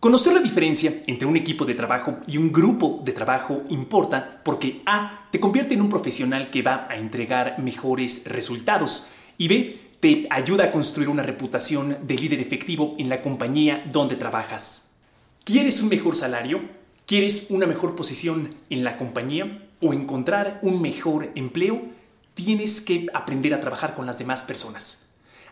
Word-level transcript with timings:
Conocer 0.00 0.32
la 0.32 0.40
diferencia 0.40 0.94
entre 1.08 1.28
un 1.28 1.36
equipo 1.36 1.66
de 1.66 1.74
trabajo 1.74 2.20
y 2.26 2.38
un 2.38 2.50
grupo 2.50 3.02
de 3.04 3.12
trabajo 3.12 3.64
importa 3.68 4.40
porque 4.42 4.80
A 4.86 5.28
te 5.30 5.38
convierte 5.38 5.74
en 5.74 5.82
un 5.82 5.90
profesional 5.90 6.48
que 6.48 6.62
va 6.62 6.86
a 6.88 6.96
entregar 6.96 7.58
mejores 7.58 8.24
resultados 8.24 9.10
y 9.36 9.48
B 9.48 9.78
te 10.00 10.26
ayuda 10.30 10.64
a 10.64 10.70
construir 10.70 11.10
una 11.10 11.22
reputación 11.22 11.98
de 12.06 12.14
líder 12.14 12.40
efectivo 12.40 12.94
en 12.96 13.10
la 13.10 13.20
compañía 13.20 13.84
donde 13.92 14.16
trabajas. 14.16 15.02
¿Quieres 15.44 15.82
un 15.82 15.90
mejor 15.90 16.16
salario? 16.16 16.62
¿Quieres 17.04 17.50
una 17.50 17.66
mejor 17.66 17.94
posición 17.94 18.48
en 18.70 18.84
la 18.84 18.96
compañía 18.96 19.68
o 19.82 19.92
encontrar 19.92 20.60
un 20.62 20.80
mejor 20.80 21.30
empleo? 21.34 21.78
Tienes 22.32 22.80
que 22.80 23.06
aprender 23.12 23.52
a 23.52 23.60
trabajar 23.60 23.94
con 23.94 24.06
las 24.06 24.18
demás 24.18 24.44
personas. 24.44 25.09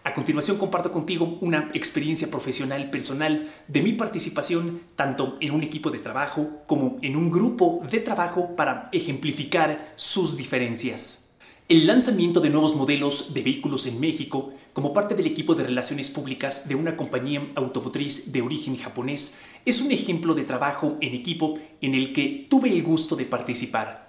A 0.09 0.15
continuación 0.15 0.57
comparto 0.57 0.91
contigo 0.91 1.37
una 1.43 1.69
experiencia 1.75 2.31
profesional 2.31 2.89
personal 2.89 3.47
de 3.69 3.83
mi 3.83 3.93
participación 3.93 4.81
tanto 4.97 5.37
en 5.39 5.51
un 5.51 5.63
equipo 5.63 5.91
de 5.91 5.99
trabajo 5.99 6.63
como 6.67 6.97
en 7.03 7.15
un 7.15 7.31
grupo 7.31 7.83
de 7.91 8.01
trabajo 8.01 8.57
para 8.57 8.89
ejemplificar 8.93 9.93
sus 9.97 10.39
diferencias. 10.39 11.37
El 11.69 11.87
lanzamiento 11.87 12.41
de 12.41 12.49
nuevos 12.49 12.75
modelos 12.75 13.35
de 13.35 13.43
vehículos 13.43 13.85
en 13.85 14.01
México 14.01 14.55
como 14.73 14.95
parte 14.95 15.15
del 15.15 15.27
equipo 15.27 15.55
de 15.55 15.65
relaciones 15.65 16.09
públicas 16.09 16.71
de 16.71 16.75
una 16.75 16.97
compañía 16.97 17.47
automotriz 17.55 18.33
de 18.33 18.41
origen 18.41 18.79
japonés 18.79 19.43
es 19.67 19.83
un 19.83 19.93
ejemplo 19.93 20.33
de 20.33 20.45
trabajo 20.45 20.97
en 21.03 21.15
equipo 21.15 21.59
en 21.83 21.95
el 21.95 22.15
que 22.15 22.47
tuve 22.49 22.71
el 22.71 22.83
gusto 22.83 23.15
de 23.15 23.27
participar. 23.27 24.08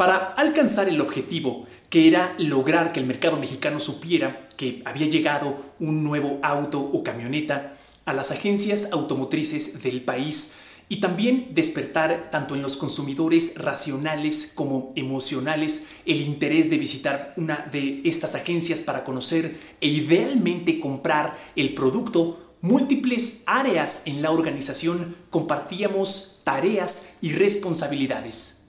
Para 0.00 0.16
alcanzar 0.16 0.88
el 0.88 0.98
objetivo, 1.02 1.66
que 1.90 2.08
era 2.08 2.34
lograr 2.38 2.90
que 2.90 3.00
el 3.00 3.06
mercado 3.06 3.36
mexicano 3.36 3.78
supiera 3.80 4.48
que 4.56 4.80
había 4.86 5.08
llegado 5.08 5.74
un 5.78 6.02
nuevo 6.02 6.38
auto 6.42 6.80
o 6.80 7.02
camioneta 7.02 7.76
a 8.06 8.14
las 8.14 8.30
agencias 8.30 8.92
automotrices 8.92 9.82
del 9.82 10.00
país 10.00 10.60
y 10.88 11.00
también 11.00 11.48
despertar 11.52 12.30
tanto 12.30 12.54
en 12.54 12.62
los 12.62 12.78
consumidores 12.78 13.58
racionales 13.58 14.54
como 14.54 14.94
emocionales 14.96 15.90
el 16.06 16.22
interés 16.22 16.70
de 16.70 16.78
visitar 16.78 17.34
una 17.36 17.68
de 17.70 18.00
estas 18.06 18.34
agencias 18.34 18.80
para 18.80 19.04
conocer 19.04 19.54
e 19.82 19.88
idealmente 19.88 20.80
comprar 20.80 21.36
el 21.56 21.74
producto, 21.74 22.54
múltiples 22.62 23.42
áreas 23.44 24.06
en 24.06 24.22
la 24.22 24.30
organización 24.30 25.14
compartíamos 25.28 26.40
tareas 26.42 27.18
y 27.20 27.32
responsabilidades. 27.32 28.59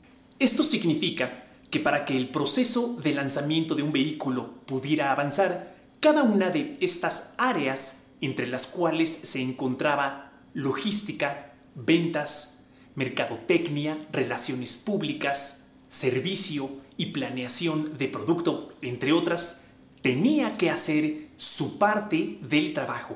Esto 0.42 0.64
significa 0.64 1.44
que 1.70 1.80
para 1.80 2.04
que 2.04 2.18
el 2.18 2.30
proceso 2.30 2.96
de 3.04 3.14
lanzamiento 3.14 3.76
de 3.76 3.84
un 3.84 3.92
vehículo 3.92 4.56
pudiera 4.66 5.12
avanzar, 5.12 5.76
cada 6.00 6.24
una 6.24 6.50
de 6.50 6.78
estas 6.82 7.36
áreas, 7.38 8.14
entre 8.22 8.48
las 8.48 8.66
cuales 8.66 9.12
se 9.12 9.40
encontraba 9.40 10.34
logística, 10.56 11.54
ventas, 11.76 12.72
mercadotecnia, 12.96 14.00
relaciones 14.12 14.80
públicas, 14.80 15.74
servicio 15.90 16.72
y 16.98 17.12
planeación 17.12 18.00
de 18.00 18.08
producto, 18.08 18.74
entre 18.82 19.14
otras, 19.14 19.74
tenía 20.02 20.54
que 20.54 20.72
hacer 20.72 21.28
su 21.38 21.78
parte 21.78 22.40
del 22.42 22.74
trabajo. 22.74 23.16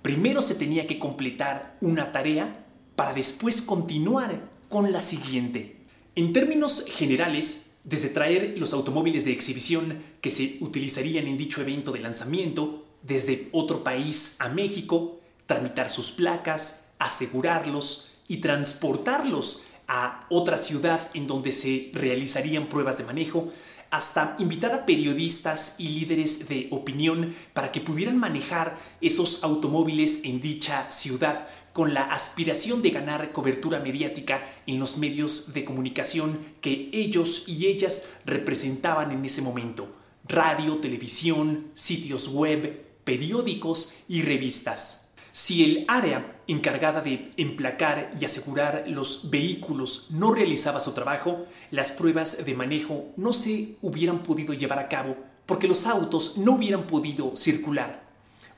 Primero 0.00 0.40
se 0.40 0.54
tenía 0.54 0.86
que 0.86 0.98
completar 0.98 1.76
una 1.82 2.10
tarea 2.10 2.64
para 2.96 3.12
después 3.12 3.60
continuar 3.60 4.50
con 4.70 4.92
la 4.92 5.02
siguiente. 5.02 5.77
En 6.18 6.32
términos 6.32 6.84
generales, 6.88 7.78
desde 7.84 8.08
traer 8.08 8.56
los 8.58 8.72
automóviles 8.72 9.24
de 9.24 9.30
exhibición 9.30 10.02
que 10.20 10.32
se 10.32 10.56
utilizarían 10.58 11.28
en 11.28 11.38
dicho 11.38 11.60
evento 11.60 11.92
de 11.92 12.00
lanzamiento 12.00 12.84
desde 13.02 13.48
otro 13.52 13.84
país 13.84 14.36
a 14.40 14.48
México, 14.48 15.20
tramitar 15.46 15.90
sus 15.90 16.10
placas, 16.10 16.96
asegurarlos 16.98 18.14
y 18.26 18.38
transportarlos 18.38 19.66
a 19.86 20.26
otra 20.28 20.58
ciudad 20.58 21.00
en 21.14 21.28
donde 21.28 21.52
se 21.52 21.92
realizarían 21.94 22.66
pruebas 22.66 22.98
de 22.98 23.04
manejo, 23.04 23.52
hasta 23.90 24.34
invitar 24.40 24.72
a 24.72 24.86
periodistas 24.86 25.76
y 25.78 25.88
líderes 26.00 26.48
de 26.48 26.66
opinión 26.72 27.32
para 27.52 27.70
que 27.70 27.80
pudieran 27.80 28.18
manejar 28.18 28.76
esos 29.00 29.44
automóviles 29.44 30.24
en 30.24 30.40
dicha 30.40 30.90
ciudad 30.90 31.46
con 31.78 31.94
la 31.94 32.12
aspiración 32.12 32.82
de 32.82 32.90
ganar 32.90 33.30
cobertura 33.30 33.78
mediática 33.78 34.44
en 34.66 34.80
los 34.80 34.98
medios 34.98 35.54
de 35.54 35.64
comunicación 35.64 36.36
que 36.60 36.90
ellos 36.92 37.48
y 37.48 37.68
ellas 37.68 38.22
representaban 38.26 39.12
en 39.12 39.24
ese 39.24 39.42
momento, 39.42 39.88
radio, 40.24 40.78
televisión, 40.78 41.68
sitios 41.74 42.30
web, 42.30 42.84
periódicos 43.04 43.94
y 44.08 44.22
revistas. 44.22 45.14
Si 45.30 45.62
el 45.62 45.84
área 45.86 46.40
encargada 46.48 47.00
de 47.00 47.30
emplacar 47.36 48.12
y 48.20 48.24
asegurar 48.24 48.82
los 48.88 49.30
vehículos 49.30 50.08
no 50.10 50.34
realizaba 50.34 50.80
su 50.80 50.94
trabajo, 50.94 51.46
las 51.70 51.92
pruebas 51.92 52.44
de 52.44 52.54
manejo 52.54 53.12
no 53.16 53.32
se 53.32 53.76
hubieran 53.82 54.24
podido 54.24 54.52
llevar 54.52 54.80
a 54.80 54.88
cabo 54.88 55.16
porque 55.46 55.68
los 55.68 55.86
autos 55.86 56.38
no 56.38 56.56
hubieran 56.56 56.88
podido 56.88 57.36
circular. 57.36 58.07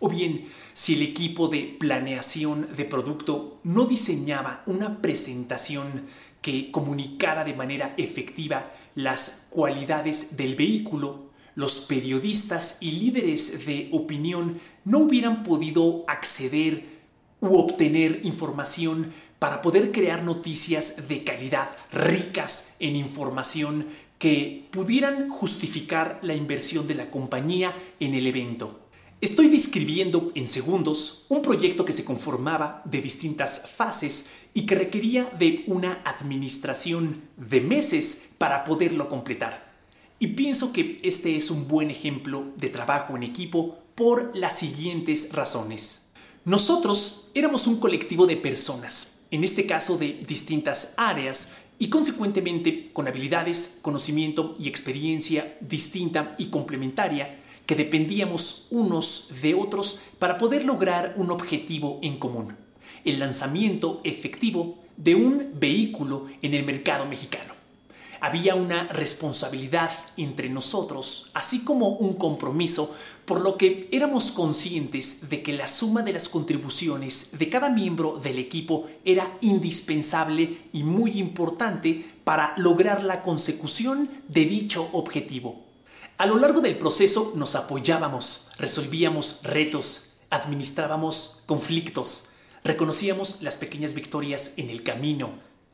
O 0.00 0.08
bien, 0.08 0.46
si 0.72 0.94
el 0.94 1.02
equipo 1.02 1.48
de 1.48 1.76
planeación 1.78 2.68
de 2.74 2.86
producto 2.86 3.60
no 3.64 3.84
diseñaba 3.84 4.62
una 4.66 5.02
presentación 5.02 6.06
que 6.40 6.70
comunicara 6.70 7.44
de 7.44 7.52
manera 7.52 7.94
efectiva 7.98 8.72
las 8.94 9.48
cualidades 9.50 10.38
del 10.38 10.56
vehículo, 10.56 11.30
los 11.54 11.80
periodistas 11.80 12.78
y 12.80 12.92
líderes 12.92 13.66
de 13.66 13.90
opinión 13.92 14.58
no 14.86 15.00
hubieran 15.00 15.42
podido 15.42 16.04
acceder 16.08 16.82
u 17.42 17.58
obtener 17.58 18.20
información 18.24 19.12
para 19.38 19.60
poder 19.60 19.92
crear 19.92 20.22
noticias 20.22 21.08
de 21.08 21.24
calidad, 21.24 21.76
ricas 21.92 22.76
en 22.80 22.96
información 22.96 23.86
que 24.18 24.66
pudieran 24.70 25.28
justificar 25.28 26.20
la 26.22 26.34
inversión 26.34 26.86
de 26.86 26.94
la 26.94 27.10
compañía 27.10 27.76
en 28.00 28.14
el 28.14 28.26
evento. 28.26 28.89
Estoy 29.20 29.48
describiendo 29.48 30.32
en 30.34 30.48
segundos 30.48 31.26
un 31.28 31.42
proyecto 31.42 31.84
que 31.84 31.92
se 31.92 32.06
conformaba 32.06 32.80
de 32.86 33.02
distintas 33.02 33.68
fases 33.68 34.46
y 34.54 34.64
que 34.64 34.74
requería 34.74 35.24
de 35.38 35.62
una 35.66 36.00
administración 36.06 37.20
de 37.36 37.60
meses 37.60 38.36
para 38.38 38.64
poderlo 38.64 39.10
completar. 39.10 39.74
Y 40.18 40.28
pienso 40.28 40.72
que 40.72 40.98
este 41.02 41.36
es 41.36 41.50
un 41.50 41.68
buen 41.68 41.90
ejemplo 41.90 42.44
de 42.56 42.70
trabajo 42.70 43.14
en 43.14 43.22
equipo 43.22 43.76
por 43.94 44.34
las 44.34 44.58
siguientes 44.58 45.34
razones. 45.34 46.12
Nosotros 46.46 47.30
éramos 47.34 47.66
un 47.66 47.78
colectivo 47.78 48.26
de 48.26 48.38
personas, 48.38 49.26
en 49.30 49.44
este 49.44 49.66
caso 49.66 49.98
de 49.98 50.14
distintas 50.26 50.94
áreas 50.96 51.66
y 51.78 51.90
consecuentemente 51.90 52.90
con 52.94 53.06
habilidades, 53.06 53.80
conocimiento 53.82 54.56
y 54.58 54.66
experiencia 54.68 55.58
distinta 55.60 56.34
y 56.38 56.46
complementaria 56.46 57.39
que 57.70 57.76
dependíamos 57.76 58.66
unos 58.70 59.28
de 59.42 59.54
otros 59.54 60.00
para 60.18 60.38
poder 60.38 60.64
lograr 60.64 61.14
un 61.16 61.30
objetivo 61.30 62.00
en 62.02 62.18
común, 62.18 62.56
el 63.04 63.20
lanzamiento 63.20 64.00
efectivo 64.02 64.80
de 64.96 65.14
un 65.14 65.52
vehículo 65.54 66.26
en 66.42 66.54
el 66.54 66.66
mercado 66.66 67.06
mexicano. 67.06 67.54
Había 68.20 68.56
una 68.56 68.88
responsabilidad 68.88 69.92
entre 70.16 70.48
nosotros, 70.48 71.30
así 71.32 71.62
como 71.62 71.90
un 71.90 72.14
compromiso, 72.14 72.92
por 73.24 73.40
lo 73.40 73.56
que 73.56 73.88
éramos 73.92 74.32
conscientes 74.32 75.28
de 75.30 75.40
que 75.40 75.52
la 75.52 75.68
suma 75.68 76.02
de 76.02 76.12
las 76.12 76.28
contribuciones 76.28 77.38
de 77.38 77.48
cada 77.50 77.68
miembro 77.68 78.18
del 78.20 78.40
equipo 78.40 78.88
era 79.04 79.38
indispensable 79.42 80.58
y 80.72 80.82
muy 80.82 81.20
importante 81.20 82.04
para 82.24 82.52
lograr 82.56 83.04
la 83.04 83.22
consecución 83.22 84.10
de 84.26 84.44
dicho 84.44 84.88
objetivo. 84.92 85.69
A 86.20 86.26
lo 86.26 86.36
largo 86.36 86.60
del 86.60 86.76
proceso 86.76 87.32
nos 87.34 87.56
apoyábamos, 87.56 88.50
resolvíamos 88.58 89.40
retos, 89.42 90.18
administrábamos 90.28 91.44
conflictos, 91.46 92.32
reconocíamos 92.62 93.40
las 93.40 93.56
pequeñas 93.56 93.94
victorias 93.94 94.58
en 94.58 94.68
el 94.68 94.82
camino, 94.82 95.30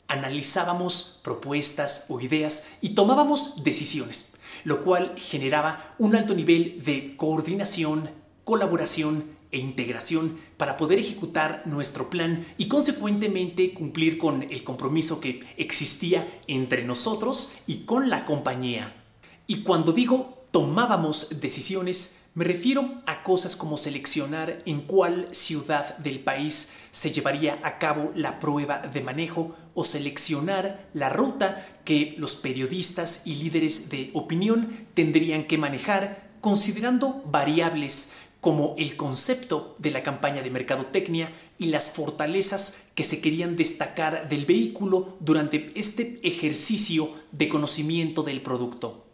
analizábamos 0.07 1.19
propuestas 1.25 2.07
o 2.11 2.21
ideas 2.21 2.79
y 2.81 2.91
tomábamos 2.91 3.65
decisiones, 3.65 4.37
lo 4.63 4.83
cual 4.83 5.15
generaba 5.17 5.97
un 5.99 6.15
alto 6.15 6.33
nivel 6.33 6.81
de 6.85 7.17
coordinación, 7.17 8.09
colaboración 8.45 9.25
e 9.51 9.59
integración 9.59 10.39
para 10.59 10.77
poder 10.77 11.01
ejecutar 11.01 11.63
nuestro 11.67 12.09
plan 12.09 12.47
y 12.57 12.69
consecuentemente 12.69 13.75
cumplir 13.75 14.17
con 14.17 14.45
el 14.45 14.63
compromiso 14.63 15.21
que 15.21 15.41
existía 15.57 16.25
entre 16.47 16.85
nosotros 16.85 17.55
y 17.67 17.79
con 17.79 18.11
la 18.11 18.25
compañía. 18.25 19.03
Y 19.49 19.63
cuando 19.63 19.93
digo 19.93 20.36
tomábamos 20.57 21.39
decisiones, 21.43 22.31
me 22.35 22.43
refiero 22.43 22.97
a 23.05 23.23
cosas 23.23 23.57
como 23.57 23.77
seleccionar 23.77 24.63
en 24.65 24.81
cuál 24.81 25.29
ciudad 25.33 25.99
del 25.99 26.21
país 26.21 26.77
se 26.93 27.13
llevaría 27.13 27.61
a 27.63 27.77
cabo 27.79 28.11
la 28.15 28.41
prueba 28.41 28.79
de 28.79 29.03
manejo 29.03 29.55
o 29.75 29.85
seleccionar 29.85 30.89
la 30.95 31.11
ruta 31.11 31.63
que 31.85 32.15
los 32.17 32.37
periodistas 32.37 33.27
y 33.27 33.35
líderes 33.35 33.91
de 33.91 34.09
opinión 34.15 34.87
tendrían 34.95 35.45
que 35.45 35.59
manejar 35.59 36.31
considerando 36.41 37.23
variables 37.27 38.15
como 38.41 38.77
el 38.79 38.97
concepto 38.97 39.77
de 39.79 39.91
la 39.91 40.03
campaña 40.03 40.41
de 40.41 40.51
mercadotecnia 40.51 41.35
y 41.59 41.67
las 41.67 41.91
fortalezas 41.91 42.93
que 42.95 43.05
se 43.05 43.21
querían 43.21 43.57
destacar 43.57 44.31
del 44.31 44.47
vehículo 44.47 45.19
durante 45.21 45.71
este 45.75 46.19
ejercicio 46.27 47.11
de 47.31 47.51
conocimiento 47.51 48.23
del 48.23 48.41
producto. 48.41 49.06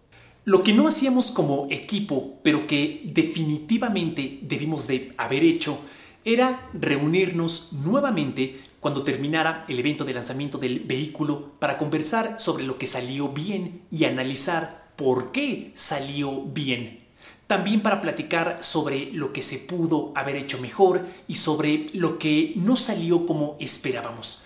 Lo 0.44 0.64
que 0.64 0.72
no 0.72 0.88
hacíamos 0.88 1.30
como 1.30 1.68
equipo, 1.70 2.40
pero 2.42 2.66
que 2.66 3.02
definitivamente 3.04 4.40
debimos 4.42 4.88
de 4.88 5.12
haber 5.16 5.44
hecho, 5.44 5.78
era 6.24 6.68
reunirnos 6.72 7.74
nuevamente 7.74 8.60
cuando 8.80 9.04
terminara 9.04 9.64
el 9.68 9.78
evento 9.78 10.04
de 10.04 10.14
lanzamiento 10.14 10.58
del 10.58 10.80
vehículo 10.80 11.52
para 11.60 11.78
conversar 11.78 12.40
sobre 12.40 12.64
lo 12.64 12.76
que 12.76 12.88
salió 12.88 13.28
bien 13.28 13.82
y 13.92 14.04
analizar 14.04 14.90
por 14.96 15.30
qué 15.30 15.70
salió 15.76 16.42
bien. 16.42 16.98
También 17.46 17.80
para 17.80 18.00
platicar 18.00 18.64
sobre 18.64 19.12
lo 19.12 19.32
que 19.32 19.42
se 19.42 19.58
pudo 19.58 20.10
haber 20.16 20.34
hecho 20.34 20.58
mejor 20.58 21.06
y 21.28 21.36
sobre 21.36 21.86
lo 21.92 22.18
que 22.18 22.52
no 22.56 22.74
salió 22.74 23.26
como 23.26 23.56
esperábamos. 23.60 24.42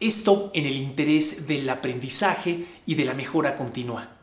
Esto 0.00 0.50
en 0.54 0.66
el 0.66 0.74
interés 0.74 1.46
del 1.46 1.70
aprendizaje 1.70 2.66
y 2.84 2.96
de 2.96 3.04
la 3.04 3.14
mejora 3.14 3.56
continua 3.56 4.15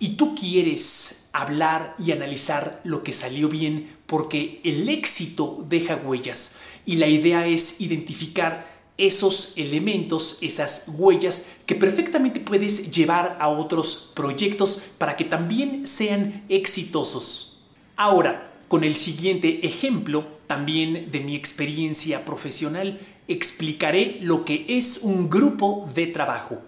y 0.00 0.14
tú 0.14 0.34
quieres 0.34 1.28
hablar 1.34 1.94
y 1.98 2.10
analizar 2.10 2.80
lo 2.84 3.02
que 3.02 3.12
salió 3.12 3.48
bien 3.48 3.96
porque 4.06 4.60
el 4.64 4.88
éxito 4.88 5.64
deja 5.68 5.96
huellas 5.96 6.60
y 6.86 6.96
la 6.96 7.06
idea 7.06 7.46
es 7.46 7.82
identificar 7.82 8.68
esos 8.96 9.52
elementos, 9.56 10.38
esas 10.40 10.92
huellas 10.96 11.58
que 11.66 11.74
perfectamente 11.74 12.40
puedes 12.40 12.90
llevar 12.90 13.36
a 13.40 13.48
otros 13.48 14.12
proyectos 14.14 14.82
para 14.98 15.16
que 15.16 15.24
también 15.24 15.86
sean 15.86 16.44
exitosos. 16.48 17.64
Ahora, 17.96 18.52
con 18.68 18.84
el 18.84 18.94
siguiente 18.94 19.66
ejemplo, 19.66 20.26
también 20.46 21.10
de 21.10 21.20
mi 21.20 21.36
experiencia 21.36 22.24
profesional, 22.24 22.98
explicaré 23.28 24.18
lo 24.22 24.44
que 24.44 24.64
es 24.68 25.00
un 25.02 25.28
grupo 25.28 25.88
de 25.94 26.06
trabajo 26.06 26.62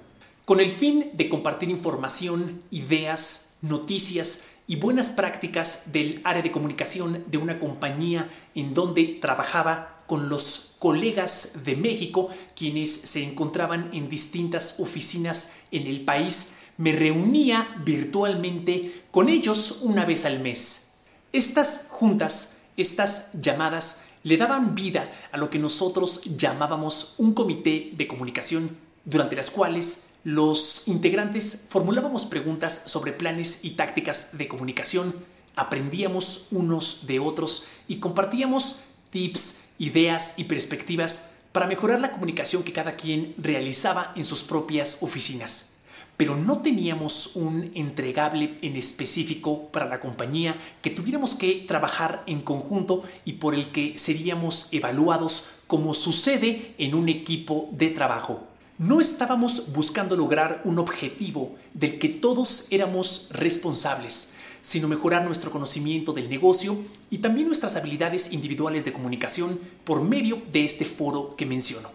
con 0.53 0.61
el 0.61 0.69
fin 0.69 1.13
de 1.15 1.31
compartir 1.31 1.71
información, 1.71 2.63
ideas, 2.71 3.57
noticias 3.63 4.49
y 4.67 4.77
buenas 4.77 5.09
prácticas 5.09 5.93
del 5.95 6.21
área 6.25 6.43
de 6.43 6.53
comunicación 6.53 7.25
de 7.29 7.39
una 7.39 7.59
compañía 7.59 8.29
en 8.55 8.75
donde 8.75 9.19
trabajaba 9.19 10.05
con 10.07 10.29
los 10.29 10.77
colegas 10.79 11.65
de 11.65 11.75
México, 11.77 12.29
quienes 12.55 12.93
se 12.93 13.25
encontraban 13.25 13.89
en 13.95 14.11
distintas 14.11 14.79
oficinas 14.79 15.61
en 15.71 15.87
el 15.87 16.03
país, 16.03 16.59
me 16.77 16.93
reunía 16.93 17.75
virtualmente 17.87 19.05
con 19.11 19.31
ellos 19.31 19.79
una 19.81 20.05
vez 20.05 20.27
al 20.27 20.41
mes. 20.41 20.99
Estas 21.33 21.87
juntas, 21.89 22.65
estas 22.77 23.41
llamadas, 23.41 24.11
le 24.23 24.37
daban 24.37 24.75
vida 24.75 25.11
a 25.33 25.39
lo 25.39 25.49
que 25.49 25.59
nosotros 25.59 26.21
llamábamos 26.37 27.15
un 27.17 27.33
comité 27.33 27.93
de 27.95 28.07
comunicación, 28.07 28.77
durante 29.07 29.35
las 29.35 29.51
cuales 29.51 30.12
los 30.25 30.87
integrantes 30.87 31.67
formulábamos 31.69 32.27
preguntas 32.27 32.85
sobre 32.87 33.13
planes 33.13 33.65
y 33.65 33.71
tácticas 33.71 34.39
de 34.39 34.47
comunicación, 34.47 35.15
aprendíamos 35.57 36.49
unos 36.53 37.07
de 37.07 37.19
otros 37.19 37.67
y 37.89 37.97
compartíamos 37.97 38.85
tips, 39.11 39.73
ideas 39.79 40.35
y 40.37 40.45
perspectivas 40.45 41.41
para 41.51 41.67
mejorar 41.67 42.01
la 42.01 42.13
comunicación 42.13 42.63
que 42.63 42.73
cada 42.73 42.95
quien 42.95 43.35
realizaba 43.37 44.13
en 44.15 44.25
sus 44.25 44.43
propias 44.43 45.03
oficinas. 45.03 45.81
Pero 46.17 46.37
no 46.37 46.63
teníamos 46.63 47.35
un 47.35 47.73
entregable 47.75 48.59
en 48.63 48.77
específico 48.77 49.69
para 49.73 49.89
la 49.89 49.99
compañía 49.99 50.57
que 50.83 50.91
tuviéramos 50.91 51.35
que 51.35 51.65
trabajar 51.67 52.23
en 52.27 52.43
conjunto 52.43 53.03
y 53.25 53.35
por 53.35 53.55
el 53.55 53.67
que 53.73 53.99
seríamos 53.99 54.69
evaluados 54.73 55.47
como 55.67 55.95
sucede 55.95 56.75
en 56.79 56.95
un 56.95 57.09
equipo 57.09 57.69
de 57.73 57.91
trabajo 57.91 58.52
no 58.83 59.01
estábamos 59.01 59.73
buscando 59.73 60.17
lograr 60.17 60.61
un 60.65 60.81
objetivo 60.81 61.55
del 61.73 62.01
que 62.01 62.09
todos 62.09 62.67
éramos 62.71 63.29
responsables, 63.31 64.33
sino 64.61 64.89
mejorar 64.89 65.25
nuestro 65.25 65.53
conocimiento 65.53 66.13
del 66.13 66.29
negocio 66.29 66.77
y 67.09 67.19
también 67.19 67.47
nuestras 67.47 67.77
habilidades 67.77 68.33
individuales 68.33 68.85
de 68.85 68.93
comunicación 68.93 69.61
por 69.85 70.03
medio 70.03 70.43
de 70.51 70.65
este 70.65 70.85
foro 70.85 71.37
que 71.37 71.47
menciono. 71.47 71.91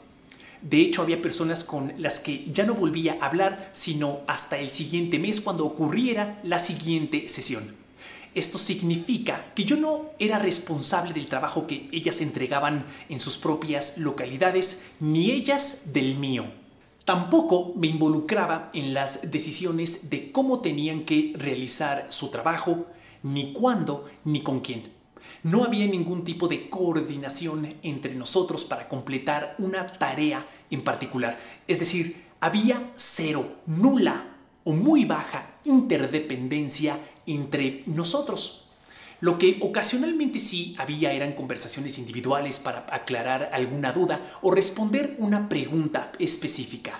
De 0.62 0.80
hecho, 0.80 1.02
había 1.02 1.22
personas 1.22 1.66
con 1.66 1.92
las 1.98 2.22
que 2.22 2.46
ya 2.54 2.66
no 2.66 2.74
volvía 2.74 3.18
a 3.20 3.26
hablar, 3.26 3.70
sino 3.74 4.22
hasta 4.26 4.58
el 4.58 4.70
siguiente 4.70 5.20
mes 5.20 5.42
cuando 5.42 5.66
ocurriera 5.66 6.40
la 6.44 6.58
siguiente 6.58 7.28
sesión. 7.28 7.76
Esto 8.34 8.58
significa 8.58 9.52
que 9.56 9.66
yo 9.66 9.76
no 9.76 10.12
era 10.20 10.40
responsable 10.40 11.14
del 11.14 11.26
trabajo 11.26 11.68
que 11.68 11.90
ellas 11.92 12.22
entregaban 12.22 12.86
en 13.10 13.20
sus 13.20 13.36
propias 13.36 13.98
localidades, 13.98 14.92
ni 15.02 15.32
ellas 15.32 15.92
del 15.92 16.16
mío. 16.16 16.46
Tampoco 17.08 17.72
me 17.78 17.88
involucraba 17.88 18.70
en 18.74 18.94
las 18.94 19.32
decisiones 19.32 20.10
de 20.10 20.30
cómo 20.30 20.60
tenían 20.60 21.06
que 21.06 21.32
realizar 21.38 22.08
su 22.10 22.32
trabajo, 22.32 22.86
ni 23.24 23.54
cuándo, 23.54 24.10
ni 24.26 24.42
con 24.42 24.60
quién. 24.60 24.92
No 25.42 25.64
había 25.64 25.88
ningún 25.88 26.26
tipo 26.26 26.50
de 26.50 26.70
coordinación 26.70 27.70
entre 27.82 28.14
nosotros 28.14 28.66
para 28.66 28.90
completar 28.90 29.56
una 29.58 29.88
tarea 29.88 30.46
en 30.70 30.84
particular. 30.84 31.40
Es 31.66 31.80
decir, 31.80 32.26
había 32.42 32.92
cero, 32.96 33.56
nula 33.68 34.36
o 34.66 34.74
muy 34.74 35.06
baja 35.06 35.54
interdependencia 35.64 37.00
entre 37.26 37.84
nosotros. 37.86 38.67
Lo 39.20 39.40
que 39.40 39.58
ocasionalmente 39.62 40.38
sí 40.38 40.76
había 40.78 41.12
eran 41.12 41.34
conversaciones 41.34 41.98
individuales 41.98 42.60
para 42.60 42.86
aclarar 42.92 43.50
alguna 43.52 43.92
duda 43.92 44.22
o 44.44 44.52
responder 44.52 45.16
una 45.18 45.50
pregunta 45.50 46.12
específica. 46.20 47.00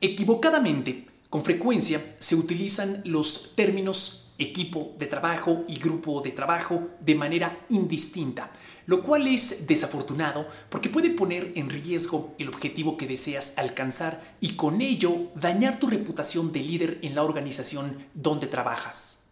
Equivocadamente, 0.00 1.06
con 1.28 1.44
frecuencia 1.44 2.00
se 2.20 2.36
utilizan 2.36 3.02
los 3.04 3.54
términos 3.56 4.34
equipo 4.38 4.94
de 4.98 5.06
trabajo 5.06 5.64
y 5.66 5.78
grupo 5.78 6.20
de 6.20 6.30
trabajo 6.30 6.88
de 7.00 7.14
manera 7.14 7.58
indistinta, 7.68 8.52
lo 8.86 9.02
cual 9.02 9.26
es 9.26 9.66
desafortunado 9.66 10.46
porque 10.68 10.88
puede 10.88 11.10
poner 11.10 11.52
en 11.56 11.70
riesgo 11.70 12.34
el 12.38 12.48
objetivo 12.48 12.96
que 12.96 13.08
deseas 13.08 13.58
alcanzar 13.58 14.22
y 14.40 14.54
con 14.54 14.80
ello 14.82 15.32
dañar 15.34 15.80
tu 15.80 15.88
reputación 15.88 16.52
de 16.52 16.60
líder 16.60 16.98
en 17.02 17.14
la 17.14 17.24
organización 17.24 18.06
donde 18.14 18.46
trabajas. 18.46 19.25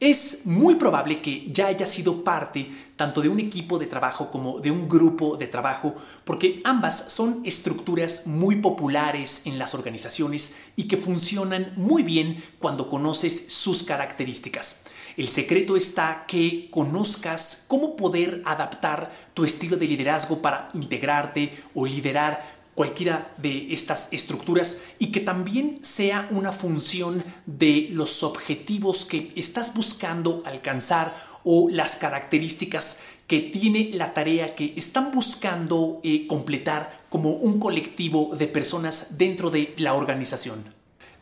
Es 0.00 0.46
muy 0.46 0.76
probable 0.76 1.20
que 1.20 1.46
ya 1.50 1.66
haya 1.66 1.84
sido 1.84 2.24
parte 2.24 2.70
tanto 2.96 3.20
de 3.20 3.28
un 3.28 3.38
equipo 3.38 3.78
de 3.78 3.84
trabajo 3.84 4.30
como 4.30 4.58
de 4.58 4.70
un 4.70 4.88
grupo 4.88 5.36
de 5.36 5.46
trabajo, 5.46 5.94
porque 6.24 6.62
ambas 6.64 7.12
son 7.12 7.42
estructuras 7.44 8.26
muy 8.26 8.56
populares 8.56 9.46
en 9.46 9.58
las 9.58 9.74
organizaciones 9.74 10.70
y 10.74 10.84
que 10.84 10.96
funcionan 10.96 11.74
muy 11.76 12.02
bien 12.02 12.42
cuando 12.58 12.88
conoces 12.88 13.52
sus 13.52 13.82
características. 13.82 14.86
El 15.18 15.28
secreto 15.28 15.76
está 15.76 16.24
que 16.26 16.68
conozcas 16.70 17.66
cómo 17.68 17.94
poder 17.94 18.42
adaptar 18.46 19.12
tu 19.34 19.44
estilo 19.44 19.76
de 19.76 19.86
liderazgo 19.86 20.40
para 20.40 20.70
integrarte 20.72 21.62
o 21.74 21.84
liderar 21.84 22.59
cualquiera 22.80 23.30
de 23.36 23.74
estas 23.74 24.10
estructuras 24.10 24.84
y 24.98 25.12
que 25.12 25.20
también 25.20 25.80
sea 25.82 26.26
una 26.30 26.50
función 26.50 27.22
de 27.44 27.90
los 27.92 28.22
objetivos 28.22 29.04
que 29.04 29.34
estás 29.36 29.74
buscando 29.74 30.42
alcanzar 30.46 31.14
o 31.44 31.68
las 31.68 31.96
características 31.96 33.02
que 33.26 33.40
tiene 33.40 33.90
la 33.92 34.14
tarea 34.14 34.54
que 34.54 34.72
están 34.78 35.12
buscando 35.12 36.00
eh, 36.02 36.26
completar 36.26 37.04
como 37.10 37.32
un 37.32 37.60
colectivo 37.60 38.34
de 38.34 38.46
personas 38.46 39.18
dentro 39.18 39.50
de 39.50 39.74
la 39.76 39.92
organización. 39.92 40.64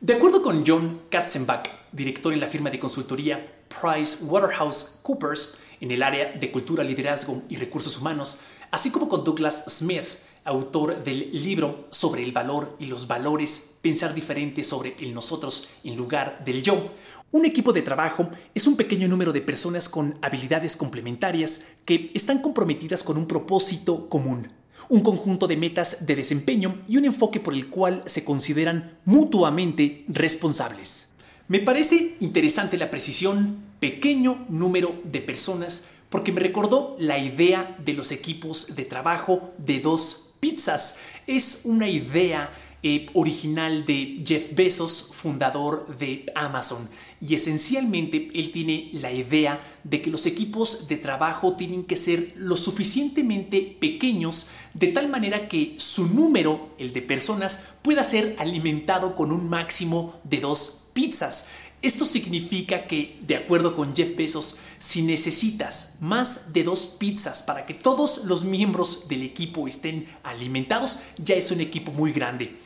De 0.00 0.14
acuerdo 0.14 0.42
con 0.42 0.64
John 0.64 1.00
Katzenbach, 1.10 1.68
director 1.90 2.32
en 2.32 2.38
la 2.38 2.46
firma 2.46 2.70
de 2.70 2.78
consultoría 2.78 3.64
Price 3.68 4.26
Waterhouse 4.26 5.00
Coopers 5.02 5.58
en 5.80 5.90
el 5.90 6.04
área 6.04 6.34
de 6.34 6.52
cultura, 6.52 6.84
liderazgo 6.84 7.42
y 7.48 7.56
recursos 7.56 7.98
humanos, 7.98 8.42
así 8.70 8.92
como 8.92 9.08
con 9.08 9.24
Douglas 9.24 9.64
Smith, 9.66 10.06
autor 10.48 11.04
del 11.04 11.30
libro 11.32 11.86
sobre 11.90 12.24
el 12.24 12.32
valor 12.32 12.74
y 12.80 12.86
los 12.86 13.06
valores, 13.06 13.78
pensar 13.82 14.14
diferente 14.14 14.62
sobre 14.62 14.96
el 15.00 15.14
nosotros 15.14 15.68
en 15.84 15.96
lugar 15.96 16.42
del 16.44 16.62
yo. 16.62 16.90
Un 17.30 17.44
equipo 17.44 17.74
de 17.74 17.82
trabajo 17.82 18.30
es 18.54 18.66
un 18.66 18.76
pequeño 18.76 19.06
número 19.06 19.32
de 19.32 19.42
personas 19.42 19.88
con 19.88 20.18
habilidades 20.22 20.76
complementarias 20.76 21.76
que 21.84 22.10
están 22.14 22.40
comprometidas 22.40 23.02
con 23.02 23.18
un 23.18 23.26
propósito 23.26 24.08
común, 24.08 24.48
un 24.88 25.02
conjunto 25.02 25.46
de 25.46 25.58
metas 25.58 26.06
de 26.06 26.16
desempeño 26.16 26.82
y 26.88 26.96
un 26.96 27.04
enfoque 27.04 27.38
por 27.38 27.52
el 27.52 27.68
cual 27.68 28.02
se 28.06 28.24
consideran 28.24 28.96
mutuamente 29.04 30.04
responsables. 30.08 31.12
Me 31.48 31.60
parece 31.60 32.16
interesante 32.20 32.78
la 32.78 32.90
precisión 32.90 33.58
pequeño 33.80 34.46
número 34.48 34.98
de 35.04 35.20
personas 35.20 35.98
porque 36.08 36.32
me 36.32 36.40
recordó 36.40 36.96
la 36.98 37.18
idea 37.18 37.76
de 37.84 37.92
los 37.92 38.12
equipos 38.12 38.74
de 38.74 38.84
trabajo 38.84 39.52
de 39.58 39.80
dos 39.80 40.27
pizzas. 40.40 41.00
Es 41.26 41.62
una 41.64 41.88
idea 41.88 42.50
eh, 42.82 43.06
original 43.14 43.84
de 43.84 44.22
Jeff 44.24 44.54
Bezos, 44.54 45.12
fundador 45.12 45.98
de 45.98 46.26
Amazon. 46.36 46.88
Y 47.20 47.34
esencialmente 47.34 48.30
él 48.32 48.52
tiene 48.52 48.90
la 48.92 49.10
idea 49.10 49.60
de 49.82 50.00
que 50.00 50.10
los 50.10 50.26
equipos 50.26 50.86
de 50.86 50.96
trabajo 50.96 51.54
tienen 51.54 51.82
que 51.82 51.96
ser 51.96 52.32
lo 52.36 52.56
suficientemente 52.56 53.76
pequeños 53.80 54.50
de 54.74 54.88
tal 54.88 55.08
manera 55.08 55.48
que 55.48 55.74
su 55.78 56.06
número, 56.06 56.70
el 56.78 56.92
de 56.92 57.02
personas, 57.02 57.80
pueda 57.82 58.04
ser 58.04 58.36
alimentado 58.38 59.16
con 59.16 59.32
un 59.32 59.48
máximo 59.48 60.14
de 60.22 60.38
dos 60.38 60.90
pizzas. 60.92 61.50
Esto 61.80 62.04
significa 62.04 62.86
que, 62.88 63.18
de 63.20 63.36
acuerdo 63.36 63.76
con 63.76 63.94
Jeff 63.94 64.16
Bezos, 64.16 64.58
si 64.80 65.02
necesitas 65.02 65.98
más 66.00 66.52
de 66.52 66.64
dos 66.64 66.96
pizzas 66.98 67.44
para 67.44 67.66
que 67.66 67.74
todos 67.74 68.24
los 68.24 68.44
miembros 68.44 69.06
del 69.06 69.22
equipo 69.22 69.68
estén 69.68 70.08
alimentados, 70.24 70.98
ya 71.18 71.36
es 71.36 71.52
un 71.52 71.60
equipo 71.60 71.92
muy 71.92 72.12
grande. 72.12 72.56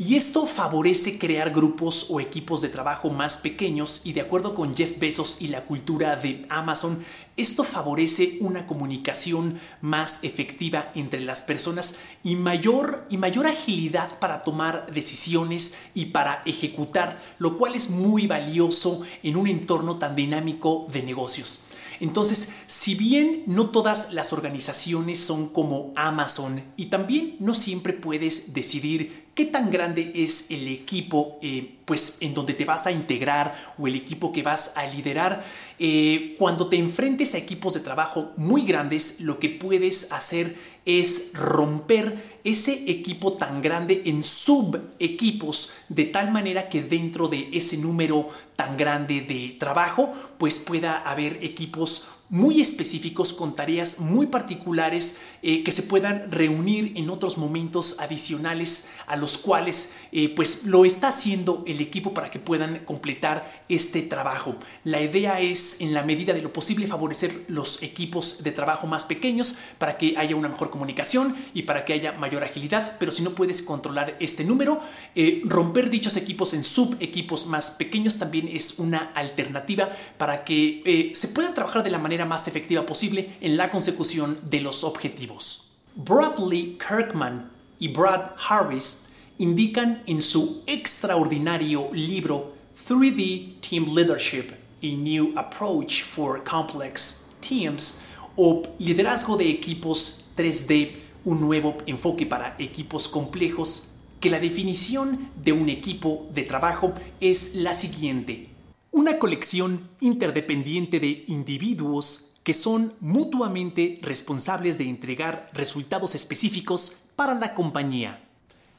Y 0.00 0.14
esto 0.14 0.46
favorece 0.46 1.18
crear 1.18 1.50
grupos 1.50 2.06
o 2.08 2.20
equipos 2.20 2.62
de 2.62 2.68
trabajo 2.68 3.10
más 3.10 3.38
pequeños 3.38 4.02
y 4.04 4.12
de 4.12 4.20
acuerdo 4.20 4.54
con 4.54 4.72
Jeff 4.76 4.96
Bezos 5.00 5.38
y 5.40 5.48
la 5.48 5.64
cultura 5.64 6.14
de 6.14 6.46
Amazon, 6.50 7.04
esto 7.36 7.64
favorece 7.64 8.38
una 8.40 8.64
comunicación 8.68 9.58
más 9.80 10.22
efectiva 10.22 10.92
entre 10.94 11.20
las 11.20 11.42
personas 11.42 12.02
y 12.22 12.36
mayor, 12.36 13.08
y 13.10 13.16
mayor 13.16 13.48
agilidad 13.48 14.20
para 14.20 14.44
tomar 14.44 14.92
decisiones 14.92 15.90
y 15.94 16.06
para 16.06 16.42
ejecutar, 16.46 17.20
lo 17.40 17.58
cual 17.58 17.74
es 17.74 17.90
muy 17.90 18.28
valioso 18.28 19.02
en 19.24 19.36
un 19.36 19.48
entorno 19.48 19.96
tan 19.96 20.14
dinámico 20.14 20.86
de 20.92 21.02
negocios. 21.02 21.64
Entonces, 22.00 22.54
si 22.68 22.94
bien 22.94 23.42
no 23.46 23.70
todas 23.70 24.12
las 24.12 24.32
organizaciones 24.32 25.18
son 25.18 25.48
como 25.48 25.92
Amazon 25.96 26.62
y 26.76 26.86
también 26.86 27.34
no 27.40 27.54
siempre 27.54 27.92
puedes 27.92 28.54
decidir 28.54 29.27
qué 29.38 29.44
tan 29.44 29.70
grande 29.70 30.10
es 30.16 30.50
el 30.50 30.66
equipo 30.66 31.38
eh, 31.42 31.76
pues 31.84 32.18
en 32.22 32.34
donde 32.34 32.54
te 32.54 32.64
vas 32.64 32.88
a 32.88 32.90
integrar 32.90 33.54
o 33.78 33.86
el 33.86 33.94
equipo 33.94 34.32
que 34.32 34.42
vas 34.42 34.76
a 34.76 34.84
liderar, 34.88 35.44
eh, 35.78 36.34
cuando 36.36 36.68
te 36.68 36.74
enfrentes 36.74 37.36
a 37.36 37.38
equipos 37.38 37.74
de 37.74 37.78
trabajo 37.78 38.32
muy 38.36 38.62
grandes, 38.62 39.20
lo 39.20 39.38
que 39.38 39.48
puedes 39.48 40.10
hacer 40.10 40.56
es 40.88 41.32
romper 41.34 42.38
ese 42.44 42.90
equipo 42.90 43.34
tan 43.34 43.60
grande 43.60 44.04
en 44.06 44.22
sub 44.22 44.80
equipos 44.98 45.74
de 45.90 46.06
tal 46.06 46.32
manera 46.32 46.70
que 46.70 46.82
dentro 46.82 47.28
de 47.28 47.50
ese 47.52 47.76
número 47.76 48.26
tan 48.56 48.78
grande 48.78 49.20
de 49.20 49.54
trabajo 49.58 50.14
pues 50.38 50.58
pueda 50.58 50.96
haber 51.02 51.44
equipos 51.44 52.08
muy 52.30 52.62
específicos 52.62 53.34
con 53.34 53.54
tareas 53.54 54.00
muy 54.00 54.28
particulares 54.28 55.24
eh, 55.42 55.62
que 55.62 55.72
se 55.72 55.82
puedan 55.84 56.30
reunir 56.30 56.92
en 56.96 57.10
otros 57.10 57.36
momentos 57.36 58.00
adicionales 58.00 58.92
a 59.06 59.16
los 59.16 59.36
cuales 59.36 59.94
eh, 60.12 60.32
pues 60.34 60.64
lo 60.64 60.84
está 60.84 61.08
haciendo 61.08 61.62
el 61.66 61.80
equipo 61.80 62.14
para 62.14 62.30
que 62.30 62.38
puedan 62.38 62.80
completar 62.84 63.64
este 63.68 64.02
trabajo. 64.02 64.56
La 64.84 65.00
idea 65.00 65.40
es 65.40 65.80
en 65.80 65.94
la 65.94 66.02
medida 66.02 66.32
de 66.32 66.42
lo 66.42 66.52
posible 66.52 66.86
favorecer 66.86 67.44
los 67.48 67.82
equipos 67.82 68.42
de 68.42 68.52
trabajo 68.52 68.86
más 68.86 69.04
pequeños 69.04 69.56
para 69.78 69.98
que 69.98 70.16
haya 70.16 70.36
una 70.36 70.48
mejor 70.48 70.70
comunicación 70.70 71.36
y 71.54 71.62
para 71.62 71.84
que 71.84 71.92
haya 71.92 72.12
mayor 72.12 72.44
agilidad, 72.44 72.96
pero 72.98 73.12
si 73.12 73.22
no 73.22 73.30
puedes 73.30 73.62
controlar 73.62 74.16
este 74.20 74.44
número, 74.44 74.80
eh, 75.14 75.42
romper 75.44 75.90
dichos 75.90 76.16
equipos 76.16 76.54
en 76.54 76.64
sub 76.64 76.96
equipos 77.00 77.46
más 77.46 77.72
pequeños 77.72 78.18
también 78.18 78.48
es 78.48 78.78
una 78.78 79.12
alternativa 79.14 79.90
para 80.16 80.44
que 80.44 81.12
se 81.14 81.28
pueda 81.28 81.54
trabajar 81.54 81.82
de 81.82 81.90
la 81.90 81.98
manera 81.98 82.24
más 82.24 82.48
efectiva 82.48 82.86
posible 82.86 83.36
en 83.40 83.56
la 83.56 83.70
consecución 83.70 84.38
de 84.44 84.60
los 84.60 84.84
objetivos. 84.84 85.72
Bradley 85.94 86.78
Kirkman 86.78 87.50
y 87.78 87.88
Brad 87.88 88.32
Harris 88.48 89.07
indican 89.38 90.02
en 90.06 90.20
su 90.20 90.64
extraordinario 90.66 91.90
libro 91.92 92.54
3D 92.88 93.60
Team 93.60 93.94
Leadership, 93.94 94.52
a 94.82 94.86
New 94.86 95.32
Approach 95.36 96.02
for 96.02 96.42
Complex 96.42 97.36
Teams 97.40 98.06
o 98.36 98.64
Liderazgo 98.78 99.36
de 99.36 99.48
Equipos 99.48 100.30
3D, 100.36 100.90
un 101.24 101.40
nuevo 101.40 101.78
enfoque 101.86 102.26
para 102.26 102.56
equipos 102.58 103.06
complejos, 103.08 104.00
que 104.20 104.30
la 104.30 104.40
definición 104.40 105.30
de 105.36 105.52
un 105.52 105.68
equipo 105.68 106.26
de 106.32 106.42
trabajo 106.42 106.92
es 107.20 107.56
la 107.56 107.74
siguiente. 107.74 108.48
Una 108.90 109.18
colección 109.20 109.88
interdependiente 110.00 110.98
de 110.98 111.24
individuos 111.28 112.32
que 112.42 112.54
son 112.54 112.94
mutuamente 113.00 114.00
responsables 114.02 114.78
de 114.78 114.88
entregar 114.88 115.50
resultados 115.52 116.16
específicos 116.16 117.10
para 117.14 117.34
la 117.34 117.54
compañía. 117.54 118.27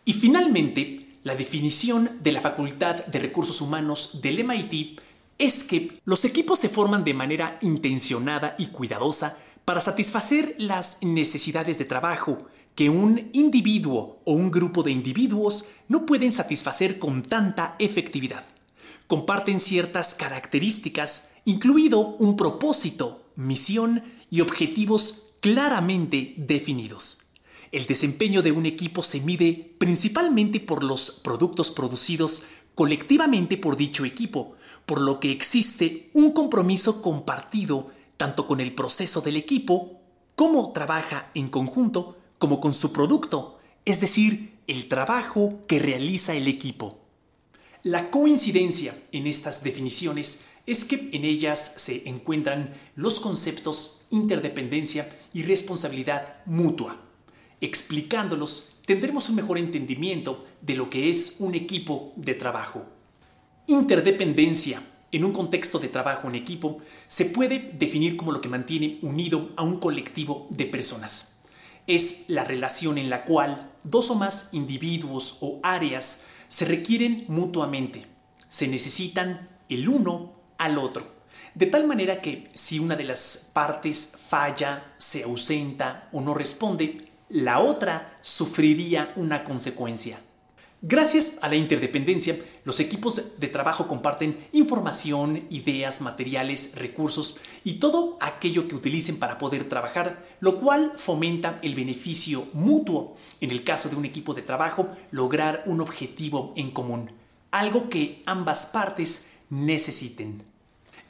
Y 0.09 0.13
finalmente, 0.13 1.01
la 1.21 1.35
definición 1.35 2.09
de 2.23 2.31
la 2.31 2.41
Facultad 2.41 3.05
de 3.05 3.19
Recursos 3.19 3.61
Humanos 3.61 4.21
del 4.23 4.43
MIT 4.43 4.99
es 5.37 5.63
que 5.63 5.99
los 6.03 6.25
equipos 6.25 6.57
se 6.57 6.67
forman 6.67 7.03
de 7.03 7.13
manera 7.13 7.59
intencionada 7.61 8.55
y 8.57 8.69
cuidadosa 8.69 9.37
para 9.65 9.81
satisfacer 9.81 10.55
las 10.57 11.03
necesidades 11.03 11.77
de 11.77 11.85
trabajo 11.85 12.47
que 12.73 12.89
un 12.89 13.29
individuo 13.33 14.19
o 14.25 14.31
un 14.31 14.49
grupo 14.49 14.81
de 14.81 14.89
individuos 14.89 15.67
no 15.89 16.07
pueden 16.07 16.33
satisfacer 16.33 16.97
con 16.97 17.21
tanta 17.21 17.75
efectividad. 17.77 18.43
Comparten 19.05 19.59
ciertas 19.59 20.15
características, 20.15 21.35
incluido 21.45 21.99
un 21.99 22.35
propósito, 22.35 23.25
misión 23.35 24.01
y 24.31 24.41
objetivos 24.41 25.33
claramente 25.39 26.33
definidos. 26.35 27.28
El 27.71 27.85
desempeño 27.85 28.41
de 28.41 28.51
un 28.51 28.65
equipo 28.65 29.03
se 29.03 29.19
mide 29.21 29.75
principalmente 29.77 30.59
por 30.59 30.83
los 30.83 31.11
productos 31.11 31.69
producidos 31.69 32.43
colectivamente 32.73 33.57
por 33.57 33.77
dicho 33.77 34.05
equipo, 34.05 34.55
por 34.85 35.01
lo 35.01 35.19
que 35.19 35.31
existe 35.31 36.09
un 36.13 36.31
compromiso 36.31 37.01
compartido 37.01 37.91
tanto 38.17 38.47
con 38.47 38.59
el 38.59 38.73
proceso 38.73 39.21
del 39.21 39.37
equipo, 39.37 40.01
cómo 40.35 40.71
trabaja 40.71 41.29
en 41.35 41.49
conjunto, 41.49 42.17
como 42.37 42.59
con 42.59 42.73
su 42.73 42.91
producto, 42.91 43.59
es 43.85 44.01
decir, 44.01 44.57
el 44.67 44.87
trabajo 44.87 45.59
que 45.67 45.79
realiza 45.79 46.33
el 46.35 46.47
equipo. 46.47 46.99
La 47.83 48.09
coincidencia 48.09 48.97
en 49.11 49.27
estas 49.27 49.63
definiciones 49.63 50.47
es 50.65 50.85
que 50.85 51.09
en 51.13 51.23
ellas 51.23 51.75
se 51.77 52.09
encuentran 52.09 52.73
los 52.95 53.19
conceptos 53.19 54.01
interdependencia 54.09 55.09
y 55.33 55.43
responsabilidad 55.43 56.43
mutua. 56.45 57.08
Explicándolos, 57.61 58.77
tendremos 58.85 59.29
un 59.29 59.35
mejor 59.35 59.57
entendimiento 59.57 60.47
de 60.61 60.75
lo 60.75 60.89
que 60.89 61.09
es 61.09 61.37
un 61.39 61.55
equipo 61.55 62.13
de 62.15 62.33
trabajo. 62.33 62.85
Interdependencia 63.67 64.81
en 65.11 65.25
un 65.25 65.31
contexto 65.31 65.79
de 65.79 65.89
trabajo 65.89 66.27
en 66.27 66.35
equipo 66.35 66.79
se 67.07 67.25
puede 67.25 67.71
definir 67.77 68.15
como 68.15 68.31
lo 68.31 68.41
que 68.41 68.49
mantiene 68.49 68.99
unido 69.01 69.49
a 69.57 69.63
un 69.63 69.79
colectivo 69.79 70.47
de 70.49 70.65
personas. 70.65 71.43
Es 71.87 72.25
la 72.29 72.43
relación 72.43 72.97
en 72.97 73.09
la 73.09 73.25
cual 73.25 73.71
dos 73.83 74.11
o 74.11 74.15
más 74.15 74.53
individuos 74.53 75.37
o 75.41 75.59
áreas 75.63 76.27
se 76.47 76.65
requieren 76.65 77.25
mutuamente, 77.27 78.05
se 78.49 78.67
necesitan 78.67 79.49
el 79.69 79.89
uno 79.89 80.33
al 80.57 80.77
otro. 80.77 81.19
De 81.55 81.65
tal 81.65 81.87
manera 81.87 82.21
que 82.21 82.49
si 82.53 82.79
una 82.79 82.95
de 82.95 83.03
las 83.03 83.51
partes 83.53 84.17
falla, 84.27 84.93
se 84.97 85.23
ausenta 85.23 86.09
o 86.11 86.21
no 86.21 86.33
responde, 86.33 86.97
la 87.29 87.59
otra 87.59 88.17
sufriría 88.21 89.13
una 89.15 89.43
consecuencia. 89.43 90.19
Gracias 90.81 91.39
a 91.41 91.49
la 91.49 91.57
interdependencia, 91.57 92.37
los 92.63 92.79
equipos 92.79 93.37
de 93.37 93.47
trabajo 93.49 93.87
comparten 93.87 94.47
información, 94.53 95.45
ideas, 95.49 95.99
materiales, 95.99 96.75
recursos 96.77 97.37
y 97.65 97.75
todo 97.75 98.17
aquello 98.21 98.67
que 98.69 98.75
utilicen 98.75 99.19
para 99.19 99.37
poder 99.37 99.67
trabajar, 99.67 100.25
lo 100.39 100.57
cual 100.57 100.93
fomenta 100.95 101.59
el 101.63 101.75
beneficio 101.75 102.47
mutuo. 102.53 103.17
En 103.41 103.51
el 103.51 103.65
caso 103.65 103.89
de 103.89 103.97
un 103.97 104.05
equipo 104.05 104.33
de 104.33 104.41
trabajo, 104.41 104.89
lograr 105.11 105.63
un 105.65 105.81
objetivo 105.81 106.53
en 106.55 106.71
común, 106.71 107.11
algo 107.51 107.89
que 107.89 108.23
ambas 108.25 108.67
partes 108.67 109.41
necesiten. 109.49 110.48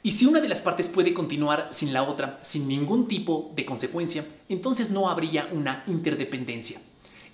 Y 0.02 0.12
si 0.12 0.24
una 0.24 0.40
de 0.40 0.48
las 0.48 0.62
partes 0.62 0.88
puede 0.88 1.12
continuar 1.12 1.68
sin 1.70 1.92
la 1.92 2.02
otra, 2.02 2.38
sin 2.42 2.66
ningún 2.66 3.06
tipo 3.06 3.52
de 3.54 3.66
consecuencia, 3.66 4.24
entonces 4.48 4.90
no 4.90 5.10
habría 5.10 5.48
una 5.52 5.84
interdependencia. 5.86 6.80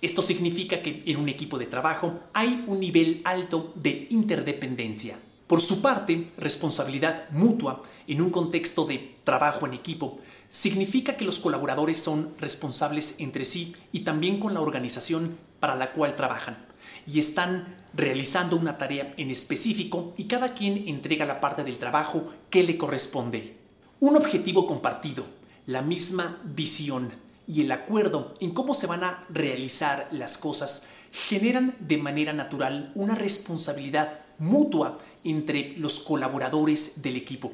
Esto 0.03 0.21
significa 0.21 0.83
que 0.83 1.05
en 1.07 1.19
un 1.19 1.29
equipo 1.29 1.59
de 1.59 1.67
trabajo 1.67 2.19
hay 2.33 2.65
un 2.67 2.81
nivel 2.81 3.21
alto 3.25 3.73
de 3.77 4.09
interdependencia. 4.11 5.17
Por 5.47 5.61
su 5.61 5.81
parte, 5.81 6.29
responsabilidad 6.37 7.31
mutua 7.31 7.85
en 8.09 8.21
un 8.21 8.31
contexto 8.31 8.85
de 8.85 9.15
trabajo 9.23 9.65
en 9.67 9.75
equipo 9.75 10.19
significa 10.51 11.17
que 11.17 11.25
los 11.25 11.39
colaboradores 11.39 12.03
son 12.03 12.35
responsables 12.41 13.21
entre 13.21 13.45
sí 13.45 13.77
y 13.93 14.01
también 14.01 14.41
con 14.41 14.55
la 14.55 14.61
organización 14.61 15.39
para 15.61 15.77
la 15.77 15.93
cual 15.93 16.17
trabajan 16.17 16.67
y 17.07 17.19
están 17.19 17.77
realizando 17.95 18.57
una 18.57 18.79
tarea 18.79 19.15
en 19.17 19.31
específico 19.31 20.15
y 20.17 20.25
cada 20.25 20.55
quien 20.55 20.89
entrega 20.89 21.25
la 21.25 21.41
parte 21.41 21.65
del 21.65 21.79
trabajo 21.79 22.33
que 22.51 22.63
le 22.63 22.77
corresponde. 22.77 23.57
Un 24.01 24.17
objetivo 24.17 24.67
compartido, 24.67 25.27
la 25.67 25.83
misma 25.83 26.39
visión 26.45 27.11
y 27.47 27.63
el 27.63 27.73
acuerdo 27.73 28.35
en 28.41 28.51
cómo 28.51 28.75
se 28.75 28.87
van 28.87 29.05
a 29.05 29.25
realizar 29.31 30.09
las 30.13 30.37
cosas 30.37 30.91
generan 31.13 31.75
de 31.81 31.97
manera 31.97 32.33
natural 32.33 32.93
una 32.95 33.15
responsabilidad 33.15 34.21
mutua 34.39 34.99
entre 35.25 35.75
los 35.79 36.01
colaboradores 36.01 37.03
del 37.03 37.17
equipo. 37.17 37.53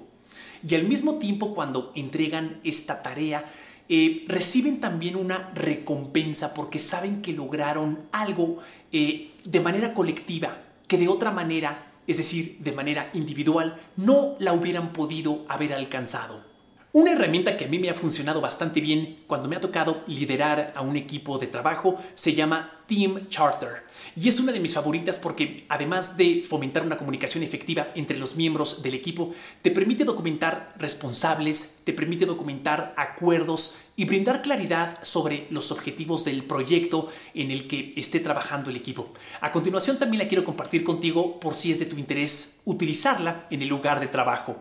Y 0.69 0.75
al 0.75 0.85
mismo 0.85 1.19
tiempo 1.19 1.55
cuando 1.55 1.93
entregan 1.95 2.61
esta 2.65 3.03
tarea, 3.03 3.51
eh, 3.89 4.25
reciben 4.29 4.81
también 4.81 5.17
una 5.17 5.51
recompensa 5.55 6.55
porque 6.55 6.79
saben 6.79 7.21
que 7.21 7.33
lograron 7.33 8.07
algo 8.13 8.59
eh, 8.93 9.31
de 9.45 9.61
manera 9.61 9.95
colectiva, 9.95 10.63
que 10.87 10.99
de 10.99 11.09
otra 11.09 11.31
manera, 11.31 11.93
es 12.07 12.19
decir, 12.19 12.59
de 12.61 12.73
manera 12.73 13.11
individual, 13.15 13.81
no 13.97 14.37
la 14.39 14.53
hubieran 14.53 14.93
podido 14.93 15.45
haber 15.49 15.73
alcanzado. 15.73 16.52
Una 16.95 17.13
herramienta 17.13 17.57
que 17.57 17.65
a 17.65 17.69
mí 17.69 17.79
me 17.79 17.89
ha 17.89 17.95
funcionado 17.95 18.43
bastante 18.43 18.83
bien 18.83 19.17
cuando 19.27 19.49
me 19.49 19.57
ha 19.57 19.63
tocado 19.63 20.05
liderar 20.07 20.75
a 20.77 20.83
un 20.83 20.99
equipo 20.99 21.39
de 21.39 21.47
trabajo 21.47 21.99
se 22.13 22.35
llama 22.35 22.85
Team 22.87 23.29
Charter. 23.29 23.83
Y 24.15 24.29
es 24.29 24.39
una 24.41 24.53
de 24.53 24.61
mis 24.61 24.75
favoritas 24.75 25.19
porque 25.19 25.65
además 25.71 26.19
de 26.19 26.45
fomentar 26.47 26.85
una 26.85 26.99
comunicación 26.99 27.43
efectiva 27.43 27.89
entre 27.95 28.19
los 28.19 28.37
miembros 28.37 28.83
del 28.83 28.93
equipo, 28.93 29.33
te 29.63 29.71
permite 29.71 30.05
documentar 30.05 30.75
responsables, 30.77 31.81
te 31.87 31.95
permite 31.95 32.27
documentar 32.27 32.93
acuerdos 32.99 33.79
y 33.97 34.05
brindar 34.05 34.43
claridad 34.43 34.99
sobre 35.01 35.47
los 35.49 35.73
objetivos 35.73 36.27
del 36.27 36.45
proyecto 36.45 37.09
en 37.33 37.51
el 37.53 37.69
que 37.69 37.95
esté 37.97 38.21
trabajando 38.21 38.69
el 38.69 38.77
equipo. 38.77 39.09
A 39.41 39.51
continuación 39.51 39.99
también 39.99 40.25
la 40.25 40.29
quiero 40.29 40.45
compartir 40.45 40.85
contigo 40.85 41.41
por 41.41 41.55
si 41.55 41.73
es 41.73 41.79
de 41.79 41.87
tu 41.87 41.97
interés 41.97 42.61
utilizarla 42.67 43.47
en 43.49 43.63
el 43.63 43.69
lugar 43.69 43.99
de 43.99 44.09
trabajo. 44.09 44.59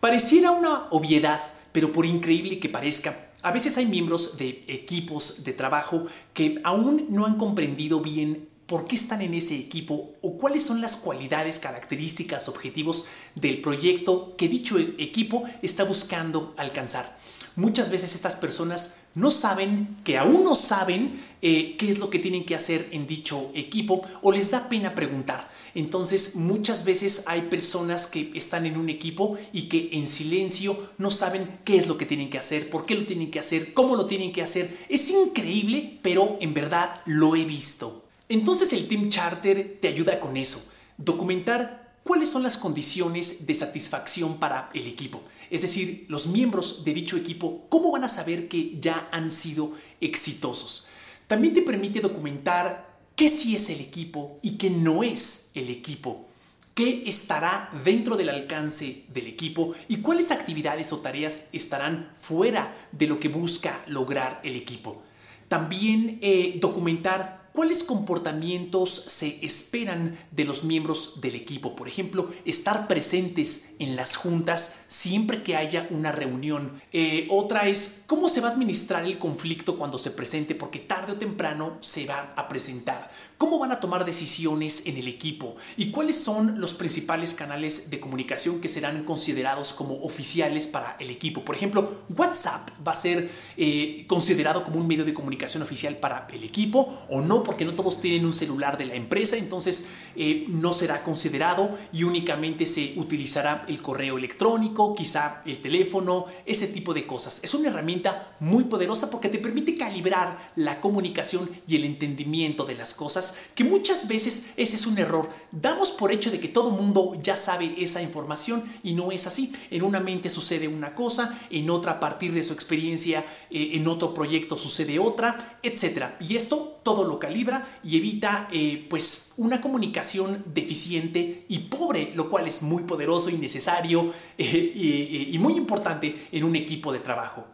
Pareciera 0.00 0.50
una 0.50 0.88
obviedad, 0.90 1.40
pero 1.72 1.92
por 1.92 2.06
increíble 2.06 2.58
que 2.58 2.68
parezca, 2.68 3.30
a 3.42 3.52
veces 3.52 3.76
hay 3.78 3.86
miembros 3.86 4.36
de 4.36 4.62
equipos 4.68 5.44
de 5.44 5.52
trabajo 5.52 6.06
que 6.34 6.60
aún 6.64 7.06
no 7.08 7.26
han 7.26 7.36
comprendido 7.36 8.00
bien 8.00 8.48
por 8.66 8.86
qué 8.86 8.94
están 8.94 9.20
en 9.20 9.34
ese 9.34 9.56
equipo 9.56 10.12
o 10.20 10.38
cuáles 10.38 10.62
son 10.62 10.80
las 10.80 10.96
cualidades, 10.96 11.58
características, 11.58 12.48
objetivos 12.48 13.08
del 13.34 13.60
proyecto 13.60 14.36
que 14.36 14.48
dicho 14.48 14.78
equipo 14.78 15.44
está 15.60 15.82
buscando 15.82 16.54
alcanzar. 16.56 17.18
Muchas 17.56 17.90
veces 17.90 18.14
estas 18.14 18.36
personas 18.36 19.06
no 19.14 19.30
saben, 19.30 19.96
que 20.04 20.18
aún 20.18 20.44
no 20.44 20.54
saben 20.54 21.20
eh, 21.42 21.76
qué 21.78 21.90
es 21.90 21.98
lo 21.98 22.10
que 22.10 22.18
tienen 22.18 22.44
que 22.44 22.54
hacer 22.54 22.88
en 22.92 23.06
dicho 23.06 23.50
equipo 23.54 24.02
o 24.22 24.32
les 24.32 24.50
da 24.50 24.68
pena 24.68 24.94
preguntar. 24.94 25.50
Entonces 25.74 26.36
muchas 26.36 26.84
veces 26.84 27.24
hay 27.26 27.42
personas 27.42 28.06
que 28.06 28.30
están 28.34 28.66
en 28.66 28.76
un 28.76 28.88
equipo 28.88 29.38
y 29.52 29.62
que 29.68 29.90
en 29.92 30.08
silencio 30.08 30.90
no 30.98 31.10
saben 31.10 31.58
qué 31.64 31.76
es 31.76 31.86
lo 31.86 31.96
que 31.96 32.06
tienen 32.06 32.30
que 32.30 32.38
hacer, 32.38 32.70
por 32.70 32.86
qué 32.86 32.94
lo 32.94 33.06
tienen 33.06 33.30
que 33.30 33.38
hacer, 33.38 33.72
cómo 33.72 33.96
lo 33.96 34.06
tienen 34.06 34.32
que 34.32 34.42
hacer. 34.42 34.78
Es 34.88 35.10
increíble, 35.10 35.98
pero 36.02 36.38
en 36.40 36.54
verdad 36.54 37.02
lo 37.06 37.36
he 37.36 37.44
visto. 37.44 38.04
Entonces 38.28 38.72
el 38.72 38.86
Team 38.86 39.08
Charter 39.08 39.78
te 39.80 39.88
ayuda 39.88 40.20
con 40.20 40.36
eso, 40.36 40.72
documentar 40.96 41.92
cuáles 42.04 42.28
son 42.28 42.42
las 42.42 42.56
condiciones 42.56 43.46
de 43.46 43.54
satisfacción 43.54 44.38
para 44.38 44.70
el 44.74 44.86
equipo. 44.86 45.22
Es 45.50 45.62
decir, 45.62 46.06
los 46.08 46.28
miembros 46.28 46.84
de 46.84 46.94
dicho 46.94 47.16
equipo, 47.16 47.66
¿cómo 47.68 47.90
van 47.90 48.04
a 48.04 48.08
saber 48.08 48.48
que 48.48 48.78
ya 48.78 49.08
han 49.10 49.30
sido 49.30 49.72
exitosos? 50.00 50.88
También 51.26 51.52
te 51.52 51.62
permite 51.62 52.00
documentar 52.00 52.98
qué 53.16 53.28
sí 53.28 53.56
es 53.56 53.68
el 53.70 53.80
equipo 53.80 54.38
y 54.42 54.52
qué 54.52 54.70
no 54.70 55.02
es 55.02 55.50
el 55.54 55.68
equipo, 55.68 56.28
qué 56.74 57.02
estará 57.06 57.70
dentro 57.84 58.16
del 58.16 58.28
alcance 58.28 59.04
del 59.12 59.26
equipo 59.26 59.74
y 59.88 59.98
cuáles 59.98 60.30
actividades 60.30 60.92
o 60.92 60.98
tareas 60.98 61.48
estarán 61.52 62.12
fuera 62.16 62.88
de 62.92 63.08
lo 63.08 63.18
que 63.18 63.28
busca 63.28 63.84
lograr 63.88 64.40
el 64.44 64.54
equipo. 64.56 65.02
También 65.48 66.18
eh, 66.22 66.58
documentar 66.60 67.40
¿Cuáles 67.52 67.82
comportamientos 67.82 68.90
se 68.90 69.44
esperan 69.44 70.16
de 70.30 70.44
los 70.44 70.62
miembros 70.62 71.20
del 71.20 71.34
equipo? 71.34 71.74
Por 71.74 71.88
ejemplo, 71.88 72.30
estar 72.44 72.86
presentes 72.86 73.74
en 73.80 73.96
las 73.96 74.14
juntas 74.14 74.79
siempre 74.90 75.44
que 75.44 75.56
haya 75.56 75.86
una 75.90 76.10
reunión. 76.10 76.72
Eh, 76.92 77.28
otra 77.30 77.68
es 77.68 78.04
cómo 78.08 78.28
se 78.28 78.40
va 78.40 78.48
a 78.48 78.52
administrar 78.52 79.04
el 79.04 79.18
conflicto 79.18 79.78
cuando 79.78 79.98
se 79.98 80.10
presente, 80.10 80.56
porque 80.56 80.80
tarde 80.80 81.12
o 81.12 81.16
temprano 81.16 81.78
se 81.80 82.06
va 82.06 82.32
a 82.34 82.48
presentar. 82.48 83.08
¿Cómo 83.38 83.58
van 83.58 83.72
a 83.72 83.80
tomar 83.80 84.04
decisiones 84.04 84.86
en 84.86 84.98
el 84.98 85.08
equipo? 85.08 85.56
¿Y 85.78 85.90
cuáles 85.90 86.22
son 86.22 86.60
los 86.60 86.74
principales 86.74 87.32
canales 87.32 87.88
de 87.88 87.98
comunicación 87.98 88.60
que 88.60 88.68
serán 88.68 89.04
considerados 89.04 89.72
como 89.72 89.94
oficiales 90.02 90.66
para 90.66 90.96
el 90.98 91.08
equipo? 91.08 91.42
Por 91.42 91.54
ejemplo, 91.54 92.02
WhatsApp 92.14 92.68
va 92.86 92.92
a 92.92 92.96
ser 92.96 93.30
eh, 93.56 94.04
considerado 94.08 94.62
como 94.62 94.78
un 94.78 94.86
medio 94.86 95.06
de 95.06 95.14
comunicación 95.14 95.62
oficial 95.62 95.96
para 95.96 96.28
el 96.30 96.44
equipo 96.44 96.98
o 97.08 97.22
no, 97.22 97.42
porque 97.42 97.64
no 97.64 97.72
todos 97.72 97.98
tienen 98.02 98.26
un 98.26 98.34
celular 98.34 98.76
de 98.76 98.84
la 98.84 98.94
empresa, 98.94 99.38
entonces 99.38 99.88
eh, 100.16 100.44
no 100.48 100.74
será 100.74 101.02
considerado 101.02 101.78
y 101.94 102.04
únicamente 102.04 102.66
se 102.66 102.92
utilizará 102.96 103.64
el 103.68 103.80
correo 103.80 104.18
electrónico, 104.18 104.79
quizá 104.96 105.42
el 105.46 105.60
teléfono, 105.62 106.26
ese 106.46 106.68
tipo 106.68 106.94
de 106.94 107.06
cosas. 107.06 107.42
Es 107.44 107.54
una 107.54 107.68
herramienta 107.68 108.36
muy 108.40 108.64
poderosa 108.64 109.10
porque 109.10 109.28
te 109.28 109.38
permite 109.38 109.76
calibrar 109.76 110.52
la 110.56 110.80
comunicación 110.80 111.48
y 111.66 111.76
el 111.76 111.84
entendimiento 111.84 112.64
de 112.64 112.74
las 112.74 112.94
cosas 112.94 113.50
que 113.54 113.64
muchas 113.64 114.08
veces 114.08 114.52
ese 114.56 114.76
es 114.76 114.86
un 114.86 114.98
error. 114.98 115.28
Damos 115.52 115.90
por 115.90 116.12
hecho 116.12 116.30
de 116.30 116.40
que 116.40 116.48
todo 116.48 116.70
mundo 116.70 117.16
ya 117.22 117.36
sabe 117.36 117.74
esa 117.78 118.02
información 118.02 118.62
y 118.82 118.94
no 118.94 119.12
es 119.12 119.26
así. 119.26 119.52
En 119.70 119.82
una 119.82 120.00
mente 120.00 120.30
sucede 120.30 120.68
una 120.68 120.94
cosa, 120.94 121.38
en 121.50 121.70
otra 121.70 121.92
a 121.92 122.00
partir 122.00 122.32
de 122.32 122.44
su 122.44 122.52
experiencia, 122.52 123.24
eh, 123.50 123.70
en 123.74 123.86
otro 123.88 124.14
proyecto 124.14 124.56
sucede 124.56 124.98
otra, 124.98 125.58
etc. 125.62 126.04
Y 126.20 126.36
esto 126.36 126.80
todo 126.82 127.04
lo 127.04 127.18
calibra 127.18 127.68
y 127.84 127.98
evita 127.98 128.48
eh, 128.52 128.86
pues 128.88 129.34
una 129.36 129.60
comunicación 129.60 130.42
deficiente 130.46 131.44
y 131.48 131.58
pobre, 131.58 132.12
lo 132.14 132.30
cual 132.30 132.46
es 132.46 132.62
muy 132.62 132.84
poderoso 132.84 133.30
y 133.30 133.34
necesario 133.34 134.12
eh, 134.38 134.69
y 134.74 135.36
muy 135.38 135.56
importante 135.56 136.28
en 136.32 136.44
un 136.44 136.56
equipo 136.56 136.92
de 136.92 137.00
trabajo. 137.00 137.46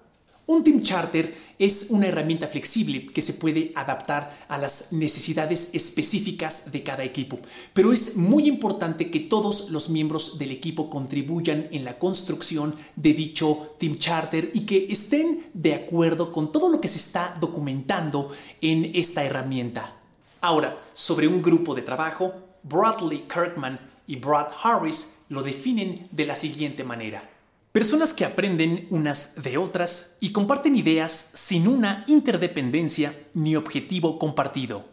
Un 0.49 0.63
Team 0.63 0.81
Charter 0.81 1.37
es 1.59 1.89
una 1.91 2.07
herramienta 2.07 2.47
flexible 2.47 3.09
que 3.09 3.21
se 3.21 3.35
puede 3.35 3.73
adaptar 3.75 4.47
a 4.47 4.57
las 4.59 4.93
necesidades 4.93 5.75
específicas 5.75 6.71
de 6.71 6.85
cada 6.85 7.03
equipo, 7.03 7.41
pero 7.73 7.93
es 7.93 8.17
muy 8.17 8.47
importante 8.47 9.11
que 9.11 9.19
todos 9.19 9.71
los 9.71 9.91
miembros 9.91 10.39
del 10.39 10.53
equipo 10.53 10.89
contribuyan 10.89 11.67
en 11.73 11.85
la 11.85 11.99
construcción 11.99 12.77
de 12.95 13.13
dicho 13.13 13.75
Team 13.81 13.99
Charter 13.99 14.53
y 14.55 14.61
que 14.61 14.87
estén 14.89 15.47
de 15.53 15.75
acuerdo 15.75 16.31
con 16.31 16.53
todo 16.53 16.69
lo 16.69 16.81
que 16.81 16.87
se 16.87 16.99
está 16.99 17.35
documentando 17.41 18.31
en 18.61 18.93
esta 18.95 19.25
herramienta. 19.25 19.97
Ahora, 20.43 20.81
sobre 20.95 21.27
un 21.27 21.43
grupo 21.43 21.75
de 21.75 21.83
trabajo, 21.83 22.35
Bradley 22.63 23.25
Kirkman 23.27 23.81
y 24.07 24.17
Brad 24.17 24.49
Harris 24.63 25.25
lo 25.29 25.43
definen 25.43 26.09
de 26.11 26.27
la 26.27 26.37
siguiente 26.37 26.85
manera. 26.85 27.31
Personas 27.73 28.15
que 28.15 28.25
aprenden 28.25 28.87
unas 28.91 29.43
de 29.43 29.59
otras 29.59 30.17
y 30.21 30.33
comparten 30.33 30.77
ideas 30.77 31.13
sin 31.13 31.69
una 31.69 32.05
interdependencia 32.07 33.15
ni 33.35 33.55
objetivo 33.55 34.19
compartido. 34.19 34.87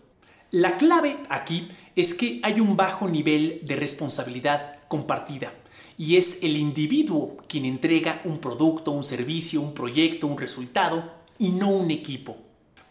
La 0.52 0.78
clave 0.78 1.18
aquí 1.30 1.70
es 1.96 2.14
que 2.14 2.40
hay 2.44 2.60
un 2.60 2.76
bajo 2.76 3.08
nivel 3.08 3.62
de 3.64 3.76
responsabilidad 3.76 4.80
compartida 4.88 5.54
y 5.98 6.18
es 6.18 6.44
el 6.44 6.58
individuo 6.58 7.38
quien 7.48 7.66
entrega 7.66 8.22
un 8.26 8.40
producto, 8.40 8.92
un 8.92 9.04
servicio, 9.04 9.62
un 9.62 9.74
proyecto, 9.74 10.28
un 10.28 10.38
resultado 10.38 11.14
y 11.40 11.50
no 11.50 11.70
un 11.70 11.92
equipo. 11.92 12.38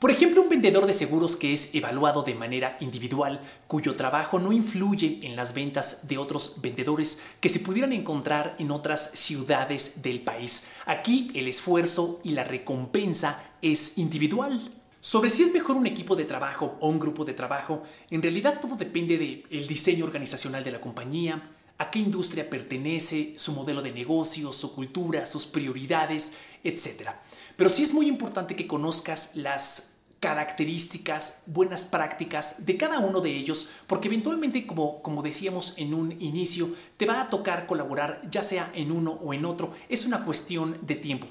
Por 0.02 0.10
ejemplo, 0.10 0.42
un 0.42 0.48
vendedor 0.48 0.86
de 0.86 0.94
seguros 0.94 1.36
que 1.36 1.52
es 1.52 1.76
evaluado 1.76 2.24
de 2.24 2.34
manera 2.34 2.76
individual, 2.80 3.38
cuyo 3.68 3.94
trabajo 3.94 4.40
no 4.40 4.50
influye 4.50 5.20
en 5.22 5.36
las 5.36 5.54
ventas 5.54 6.08
de 6.08 6.18
otros 6.18 6.58
vendedores 6.60 7.22
que 7.38 7.48
se 7.48 7.60
pudieran 7.60 7.92
encontrar 7.92 8.56
en 8.58 8.72
otras 8.72 9.12
ciudades 9.12 10.02
del 10.02 10.20
país. 10.22 10.72
Aquí 10.86 11.30
el 11.34 11.46
esfuerzo 11.46 12.20
y 12.24 12.32
la 12.32 12.42
recompensa 12.42 13.48
es 13.62 13.96
individual. 13.96 14.60
Sobre 15.00 15.30
si 15.30 15.44
es 15.44 15.54
mejor 15.54 15.76
un 15.76 15.86
equipo 15.86 16.16
de 16.16 16.24
trabajo 16.24 16.76
o 16.80 16.88
un 16.88 16.98
grupo 16.98 17.24
de 17.24 17.34
trabajo, 17.34 17.84
en 18.10 18.22
realidad 18.22 18.58
todo 18.60 18.74
depende 18.74 19.16
del 19.16 19.68
diseño 19.68 20.04
organizacional 20.04 20.64
de 20.64 20.72
la 20.72 20.80
compañía, 20.80 21.48
a 21.78 21.92
qué 21.92 22.00
industria 22.00 22.50
pertenece, 22.50 23.34
su 23.36 23.52
modelo 23.52 23.82
de 23.82 23.92
negocio, 23.92 24.52
su 24.52 24.74
cultura, 24.74 25.26
sus 25.26 25.46
prioridades, 25.46 26.38
etc. 26.64 27.10
Pero 27.56 27.70
sí 27.70 27.84
es 27.84 27.94
muy 27.94 28.08
importante 28.08 28.56
que 28.56 28.66
conozcas 28.66 29.36
las 29.36 29.91
características, 30.22 31.46
buenas 31.48 31.84
prácticas 31.84 32.64
de 32.64 32.76
cada 32.76 33.00
uno 33.00 33.20
de 33.20 33.36
ellos, 33.36 33.72
porque 33.88 34.06
eventualmente, 34.06 34.68
como, 34.68 35.02
como 35.02 35.20
decíamos 35.20 35.74
en 35.78 35.92
un 35.94 36.12
inicio, 36.22 36.68
te 36.96 37.06
va 37.06 37.20
a 37.20 37.28
tocar 37.28 37.66
colaborar 37.66 38.22
ya 38.30 38.40
sea 38.40 38.70
en 38.72 38.92
uno 38.92 39.18
o 39.20 39.34
en 39.34 39.44
otro. 39.44 39.72
Es 39.88 40.06
una 40.06 40.24
cuestión 40.24 40.78
de 40.82 40.94
tiempo. 40.94 41.26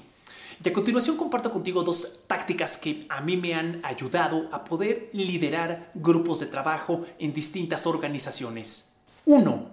Y 0.62 0.68
a 0.68 0.74
continuación 0.74 1.16
comparto 1.16 1.50
contigo 1.50 1.82
dos 1.82 2.24
tácticas 2.26 2.76
que 2.76 3.06
a 3.08 3.22
mí 3.22 3.38
me 3.38 3.54
han 3.54 3.80
ayudado 3.82 4.50
a 4.52 4.62
poder 4.62 5.08
liderar 5.14 5.90
grupos 5.94 6.40
de 6.40 6.46
trabajo 6.46 7.06
en 7.18 7.32
distintas 7.32 7.86
organizaciones. 7.86 8.96
Uno, 9.24 9.68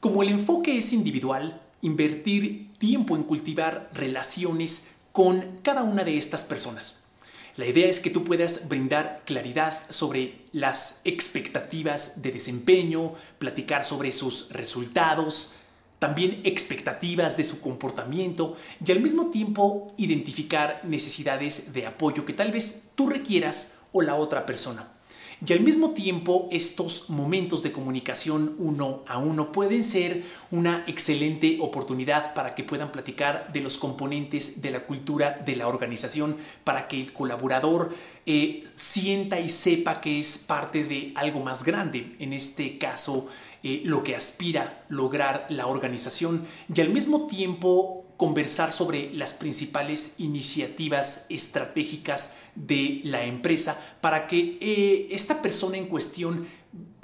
como 0.00 0.24
el 0.24 0.30
enfoque 0.30 0.76
es 0.76 0.92
individual, 0.92 1.62
invertir 1.80 2.76
tiempo 2.78 3.14
en 3.14 3.22
cultivar 3.22 3.88
relaciones 3.92 4.96
con 5.12 5.58
cada 5.62 5.84
una 5.84 6.02
de 6.02 6.16
estas 6.16 6.42
personas. 6.42 7.03
La 7.56 7.66
idea 7.66 7.88
es 7.88 8.00
que 8.00 8.10
tú 8.10 8.24
puedas 8.24 8.68
brindar 8.68 9.22
claridad 9.24 9.78
sobre 9.88 10.40
las 10.50 11.02
expectativas 11.04 12.20
de 12.20 12.32
desempeño, 12.32 13.14
platicar 13.38 13.84
sobre 13.84 14.10
sus 14.10 14.50
resultados, 14.50 15.54
también 16.00 16.40
expectativas 16.44 17.36
de 17.36 17.44
su 17.44 17.60
comportamiento 17.60 18.56
y 18.84 18.90
al 18.90 19.00
mismo 19.00 19.30
tiempo 19.30 19.94
identificar 19.96 20.80
necesidades 20.84 21.72
de 21.72 21.86
apoyo 21.86 22.26
que 22.26 22.32
tal 22.32 22.50
vez 22.50 22.90
tú 22.96 23.08
requieras 23.08 23.86
o 23.92 24.02
la 24.02 24.16
otra 24.16 24.44
persona. 24.46 24.93
Y 25.46 25.52
al 25.52 25.60
mismo 25.60 25.90
tiempo, 25.90 26.48
estos 26.52 27.10
momentos 27.10 27.62
de 27.62 27.72
comunicación 27.72 28.54
uno 28.58 29.02
a 29.06 29.18
uno 29.18 29.52
pueden 29.52 29.84
ser 29.84 30.22
una 30.50 30.84
excelente 30.86 31.58
oportunidad 31.60 32.34
para 32.34 32.54
que 32.54 32.64
puedan 32.64 32.92
platicar 32.92 33.52
de 33.52 33.60
los 33.60 33.76
componentes 33.76 34.62
de 34.62 34.70
la 34.70 34.86
cultura 34.86 35.42
de 35.44 35.56
la 35.56 35.68
organización, 35.68 36.36
para 36.62 36.88
que 36.88 37.00
el 37.00 37.12
colaborador 37.12 37.94
eh, 38.26 38.62
sienta 38.74 39.40
y 39.40 39.48
sepa 39.48 40.00
que 40.00 40.20
es 40.20 40.38
parte 40.38 40.84
de 40.84 41.12
algo 41.14 41.40
más 41.40 41.64
grande. 41.64 42.16
En 42.18 42.32
este 42.32 42.78
caso, 42.78 43.28
eh, 43.62 43.80
lo 43.84 44.02
que 44.02 44.14
aspira 44.14 44.84
lograr 44.90 45.46
la 45.48 45.66
organización 45.66 46.46
y 46.74 46.80
al 46.82 46.90
mismo 46.90 47.26
tiempo 47.26 48.03
conversar 48.16 48.72
sobre 48.72 49.12
las 49.14 49.34
principales 49.34 50.16
iniciativas 50.18 51.26
estratégicas 51.30 52.38
de 52.54 53.00
la 53.04 53.24
empresa 53.24 53.80
para 54.00 54.26
que 54.26 54.58
eh, 54.60 55.08
esta 55.10 55.42
persona 55.42 55.76
en 55.76 55.86
cuestión 55.86 56.46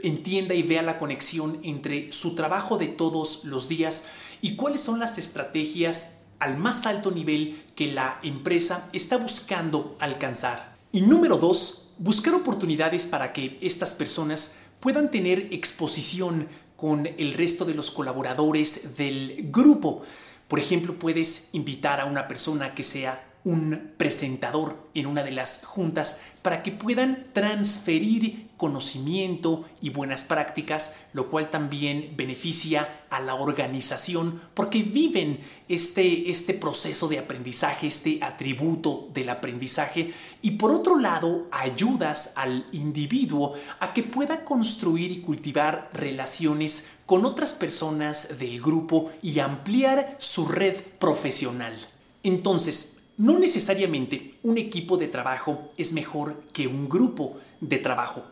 entienda 0.03 0.55
y 0.55 0.63
vea 0.63 0.83
la 0.83 0.99
conexión 0.99 1.61
entre 1.63 2.13
su 2.13 2.35
trabajo 2.35 2.79
de 2.79 2.87
todos 2.89 3.45
los 3.45 3.69
días 3.69 4.11
y 4.41 4.57
cuáles 4.57 4.81
son 4.81 4.99
las 4.99 5.19
estrategias 5.19 6.29
al 6.39 6.57
más 6.57 6.87
alto 6.87 7.11
nivel 7.11 7.63
que 7.75 7.93
la 7.93 8.19
empresa 8.23 8.89
está 8.93 9.17
buscando 9.19 9.97
alcanzar. 10.01 10.77
Y 10.93 11.03
número 11.03 11.37
dos, 11.37 11.93
buscar 11.99 12.35
oportunidades 12.35 13.07
para 13.07 13.33
que 13.33 13.59
estas 13.61 13.95
personas 13.95 14.71
puedan 14.81 15.11
tener 15.11 15.49
exposición 15.53 16.49
con 16.77 17.07
el 17.07 17.35
resto 17.35 17.67
de 17.67 17.75
los 17.75 17.91
colaboradores 17.91 18.97
del 18.97 19.51
grupo. 19.51 20.03
Por 20.51 20.59
ejemplo, 20.59 20.97
puedes 20.99 21.51
invitar 21.53 22.01
a 22.01 22.07
una 22.07 22.27
persona 22.27 22.75
que 22.75 22.83
sea 22.83 23.23
un 23.45 23.93
presentador 23.97 24.91
en 24.95 25.07
una 25.07 25.23
de 25.23 25.31
las 25.31 25.65
juntas 25.65 26.25
para 26.43 26.65
que 26.65 26.73
puedan 26.73 27.29
transferir 27.33 28.50
conocimiento 28.61 29.65
y 29.81 29.89
buenas 29.89 30.23
prácticas, 30.23 31.07
lo 31.15 31.29
cual 31.29 31.49
también 31.49 32.13
beneficia 32.15 33.07
a 33.09 33.19
la 33.19 33.35
organización 33.35 34.39
porque 34.53 34.83
viven 34.83 35.41
este, 35.67 36.31
este 36.31 36.53
proceso 36.53 37.09
de 37.09 37.21
aprendizaje, 37.21 37.87
este 37.87 38.19
atributo 38.23 39.07
del 39.15 39.31
aprendizaje 39.31 40.13
y 40.43 40.51
por 40.53 40.73
otro 40.73 40.99
lado 40.99 41.47
ayudas 41.51 42.35
al 42.37 42.67
individuo 42.73 43.55
a 43.79 43.95
que 43.95 44.03
pueda 44.03 44.45
construir 44.45 45.11
y 45.11 45.23
cultivar 45.23 45.89
relaciones 45.95 46.99
con 47.07 47.25
otras 47.25 47.55
personas 47.55 48.39
del 48.39 48.61
grupo 48.61 49.11
y 49.23 49.39
ampliar 49.39 50.17
su 50.19 50.47
red 50.47 50.77
profesional. 50.99 51.75
Entonces, 52.23 53.05
no 53.17 53.39
necesariamente 53.39 54.35
un 54.43 54.59
equipo 54.59 54.99
de 54.99 55.09
trabajo 55.09 55.71
es 55.79 55.95
mejor 55.95 56.43
que 56.53 56.67
un 56.67 56.91
grupo 56.91 57.39
de 57.63 57.79
trabajo. 57.79 58.23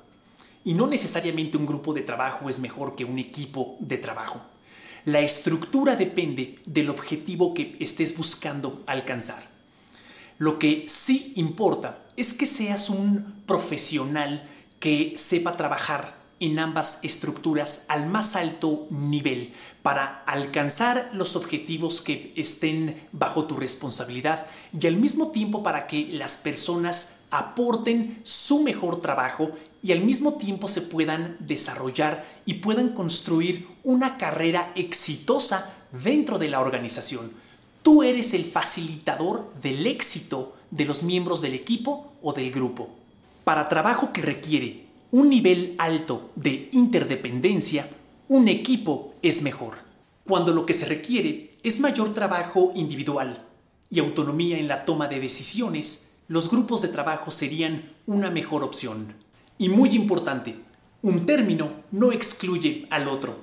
Y 0.64 0.74
no 0.74 0.86
necesariamente 0.86 1.56
un 1.56 1.66
grupo 1.66 1.94
de 1.94 2.02
trabajo 2.02 2.48
es 2.48 2.58
mejor 2.58 2.96
que 2.96 3.04
un 3.04 3.18
equipo 3.18 3.76
de 3.80 3.98
trabajo. 3.98 4.40
La 5.04 5.20
estructura 5.20 5.96
depende 5.96 6.56
del 6.66 6.90
objetivo 6.90 7.54
que 7.54 7.72
estés 7.80 8.16
buscando 8.16 8.82
alcanzar. 8.86 9.42
Lo 10.38 10.58
que 10.58 10.84
sí 10.86 11.32
importa 11.36 12.04
es 12.16 12.34
que 12.34 12.46
seas 12.46 12.90
un 12.90 13.42
profesional 13.46 14.48
que 14.80 15.14
sepa 15.16 15.56
trabajar 15.56 16.18
en 16.40 16.58
ambas 16.58 17.04
estructuras 17.04 17.86
al 17.88 18.06
más 18.06 18.36
alto 18.36 18.86
nivel 18.90 19.52
para 19.82 20.22
alcanzar 20.26 21.10
los 21.12 21.36
objetivos 21.36 22.00
que 22.00 22.32
estén 22.36 23.08
bajo 23.12 23.46
tu 23.46 23.56
responsabilidad 23.56 24.46
y 24.78 24.86
al 24.86 24.96
mismo 24.96 25.30
tiempo 25.30 25.62
para 25.62 25.86
que 25.86 26.06
las 26.12 26.36
personas 26.36 27.24
aporten 27.30 28.20
su 28.22 28.62
mejor 28.62 29.00
trabajo 29.00 29.50
y 29.82 29.92
al 29.92 30.02
mismo 30.02 30.34
tiempo 30.34 30.68
se 30.68 30.82
puedan 30.82 31.36
desarrollar 31.40 32.26
y 32.46 32.54
puedan 32.54 32.90
construir 32.90 33.68
una 33.84 34.18
carrera 34.18 34.72
exitosa 34.74 35.74
dentro 35.92 36.38
de 36.38 36.48
la 36.48 36.60
organización. 36.60 37.30
Tú 37.82 38.02
eres 38.02 38.34
el 38.34 38.44
facilitador 38.44 39.52
del 39.62 39.86
éxito 39.86 40.56
de 40.70 40.84
los 40.84 41.02
miembros 41.02 41.40
del 41.40 41.54
equipo 41.54 42.12
o 42.22 42.32
del 42.32 42.50
grupo. 42.50 42.90
Para 43.44 43.68
trabajo 43.68 44.12
que 44.12 44.20
requiere 44.20 44.86
un 45.10 45.30
nivel 45.30 45.74
alto 45.78 46.30
de 46.36 46.68
interdependencia, 46.72 47.88
un 48.28 48.48
equipo 48.48 49.14
es 49.22 49.42
mejor. 49.42 49.76
Cuando 50.24 50.52
lo 50.52 50.66
que 50.66 50.74
se 50.74 50.84
requiere 50.84 51.50
es 51.62 51.80
mayor 51.80 52.12
trabajo 52.12 52.72
individual 52.74 53.38
y 53.90 54.00
autonomía 54.00 54.58
en 54.58 54.68
la 54.68 54.84
toma 54.84 55.08
de 55.08 55.20
decisiones, 55.20 56.16
los 56.28 56.50
grupos 56.50 56.82
de 56.82 56.88
trabajo 56.88 57.30
serían 57.30 57.90
una 58.06 58.30
mejor 58.30 58.62
opción. 58.62 59.14
Y 59.58 59.68
muy 59.68 59.90
importante, 59.90 60.54
un 61.02 61.26
término 61.26 61.82
no 61.90 62.12
excluye 62.12 62.84
al 62.90 63.08
otro. 63.08 63.36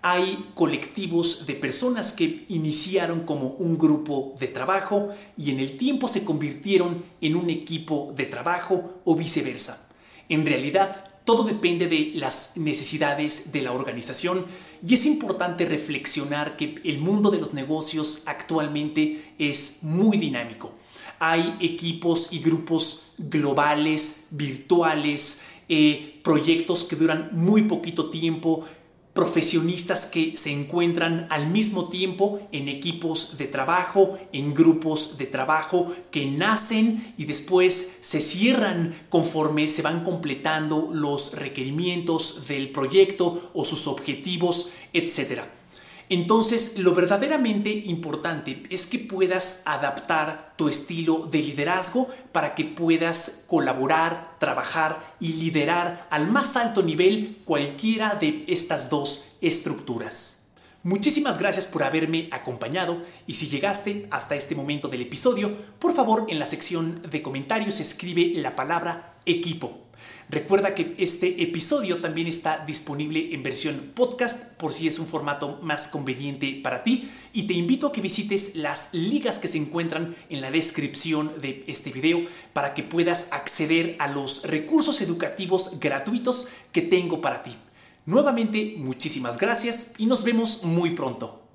Hay 0.00 0.46
colectivos 0.54 1.46
de 1.46 1.54
personas 1.54 2.14
que 2.14 2.46
iniciaron 2.48 3.20
como 3.20 3.48
un 3.48 3.76
grupo 3.76 4.34
de 4.40 4.48
trabajo 4.48 5.10
y 5.36 5.50
en 5.50 5.60
el 5.60 5.76
tiempo 5.76 6.08
se 6.08 6.24
convirtieron 6.24 7.04
en 7.20 7.36
un 7.36 7.50
equipo 7.50 8.14
de 8.16 8.24
trabajo 8.24 9.02
o 9.04 9.14
viceversa. 9.14 9.94
En 10.30 10.46
realidad, 10.46 11.06
todo 11.24 11.44
depende 11.44 11.86
de 11.86 12.12
las 12.14 12.56
necesidades 12.56 13.52
de 13.52 13.60
la 13.60 13.72
organización 13.72 14.46
y 14.86 14.94
es 14.94 15.04
importante 15.04 15.66
reflexionar 15.66 16.56
que 16.56 16.76
el 16.84 16.98
mundo 16.98 17.30
de 17.30 17.38
los 17.38 17.52
negocios 17.52 18.22
actualmente 18.26 19.34
es 19.38 19.80
muy 19.82 20.16
dinámico. 20.16 20.72
Hay 21.18 21.56
equipos 21.60 22.32
y 22.32 22.38
grupos 22.38 23.12
globales, 23.18 24.28
virtuales, 24.30 25.49
eh, 25.70 26.20
proyectos 26.24 26.82
que 26.82 26.96
duran 26.96 27.30
muy 27.32 27.62
poquito 27.62 28.10
tiempo, 28.10 28.64
profesionistas 29.14 30.06
que 30.06 30.36
se 30.36 30.52
encuentran 30.52 31.28
al 31.30 31.48
mismo 31.48 31.88
tiempo 31.88 32.40
en 32.50 32.68
equipos 32.68 33.38
de 33.38 33.46
trabajo, 33.46 34.18
en 34.32 34.52
grupos 34.52 35.16
de 35.16 35.26
trabajo 35.26 35.94
que 36.10 36.26
nacen 36.26 37.14
y 37.16 37.24
después 37.24 38.00
se 38.02 38.20
cierran 38.20 38.94
conforme 39.08 39.68
se 39.68 39.82
van 39.82 40.02
completando 40.02 40.90
los 40.92 41.34
requerimientos 41.34 42.48
del 42.48 42.70
proyecto 42.70 43.50
o 43.54 43.64
sus 43.64 43.86
objetivos, 43.86 44.72
etc. 44.92 45.42
Entonces, 46.10 46.80
lo 46.80 46.92
verdaderamente 46.92 47.70
importante 47.70 48.64
es 48.68 48.88
que 48.88 48.98
puedas 48.98 49.62
adaptar 49.64 50.54
tu 50.56 50.68
estilo 50.68 51.28
de 51.30 51.38
liderazgo 51.38 52.08
para 52.32 52.56
que 52.56 52.64
puedas 52.64 53.44
colaborar, 53.46 54.36
trabajar 54.40 54.98
y 55.20 55.34
liderar 55.34 56.08
al 56.10 56.28
más 56.28 56.56
alto 56.56 56.82
nivel 56.82 57.38
cualquiera 57.44 58.16
de 58.16 58.44
estas 58.48 58.90
dos 58.90 59.36
estructuras. 59.40 60.50
Muchísimas 60.82 61.38
gracias 61.38 61.68
por 61.68 61.84
haberme 61.84 62.26
acompañado 62.32 63.04
y 63.28 63.34
si 63.34 63.46
llegaste 63.46 64.08
hasta 64.10 64.34
este 64.34 64.56
momento 64.56 64.88
del 64.88 65.02
episodio, 65.02 65.56
por 65.78 65.94
favor 65.94 66.26
en 66.28 66.40
la 66.40 66.46
sección 66.46 67.02
de 67.08 67.22
comentarios 67.22 67.78
escribe 67.78 68.32
la 68.40 68.56
palabra 68.56 69.14
equipo 69.26 69.89
Recuerda 70.30 70.76
que 70.76 70.94
este 70.98 71.42
episodio 71.42 72.00
también 72.00 72.28
está 72.28 72.64
disponible 72.64 73.34
en 73.34 73.42
versión 73.42 73.90
podcast 73.96 74.56
por 74.60 74.72
si 74.72 74.86
es 74.86 75.00
un 75.00 75.08
formato 75.08 75.58
más 75.60 75.88
conveniente 75.88 76.60
para 76.62 76.84
ti 76.84 77.10
y 77.32 77.48
te 77.48 77.54
invito 77.54 77.88
a 77.88 77.92
que 77.92 78.00
visites 78.00 78.54
las 78.54 78.94
ligas 78.94 79.40
que 79.40 79.48
se 79.48 79.58
encuentran 79.58 80.14
en 80.28 80.40
la 80.40 80.52
descripción 80.52 81.32
de 81.40 81.64
este 81.66 81.90
video 81.90 82.26
para 82.52 82.74
que 82.74 82.84
puedas 82.84 83.32
acceder 83.32 83.96
a 83.98 84.06
los 84.06 84.44
recursos 84.44 85.00
educativos 85.00 85.80
gratuitos 85.80 86.50
que 86.70 86.82
tengo 86.82 87.20
para 87.20 87.42
ti. 87.42 87.56
Nuevamente, 88.06 88.76
muchísimas 88.78 89.36
gracias 89.36 89.94
y 89.98 90.06
nos 90.06 90.22
vemos 90.22 90.62
muy 90.62 90.90
pronto. 90.90 91.49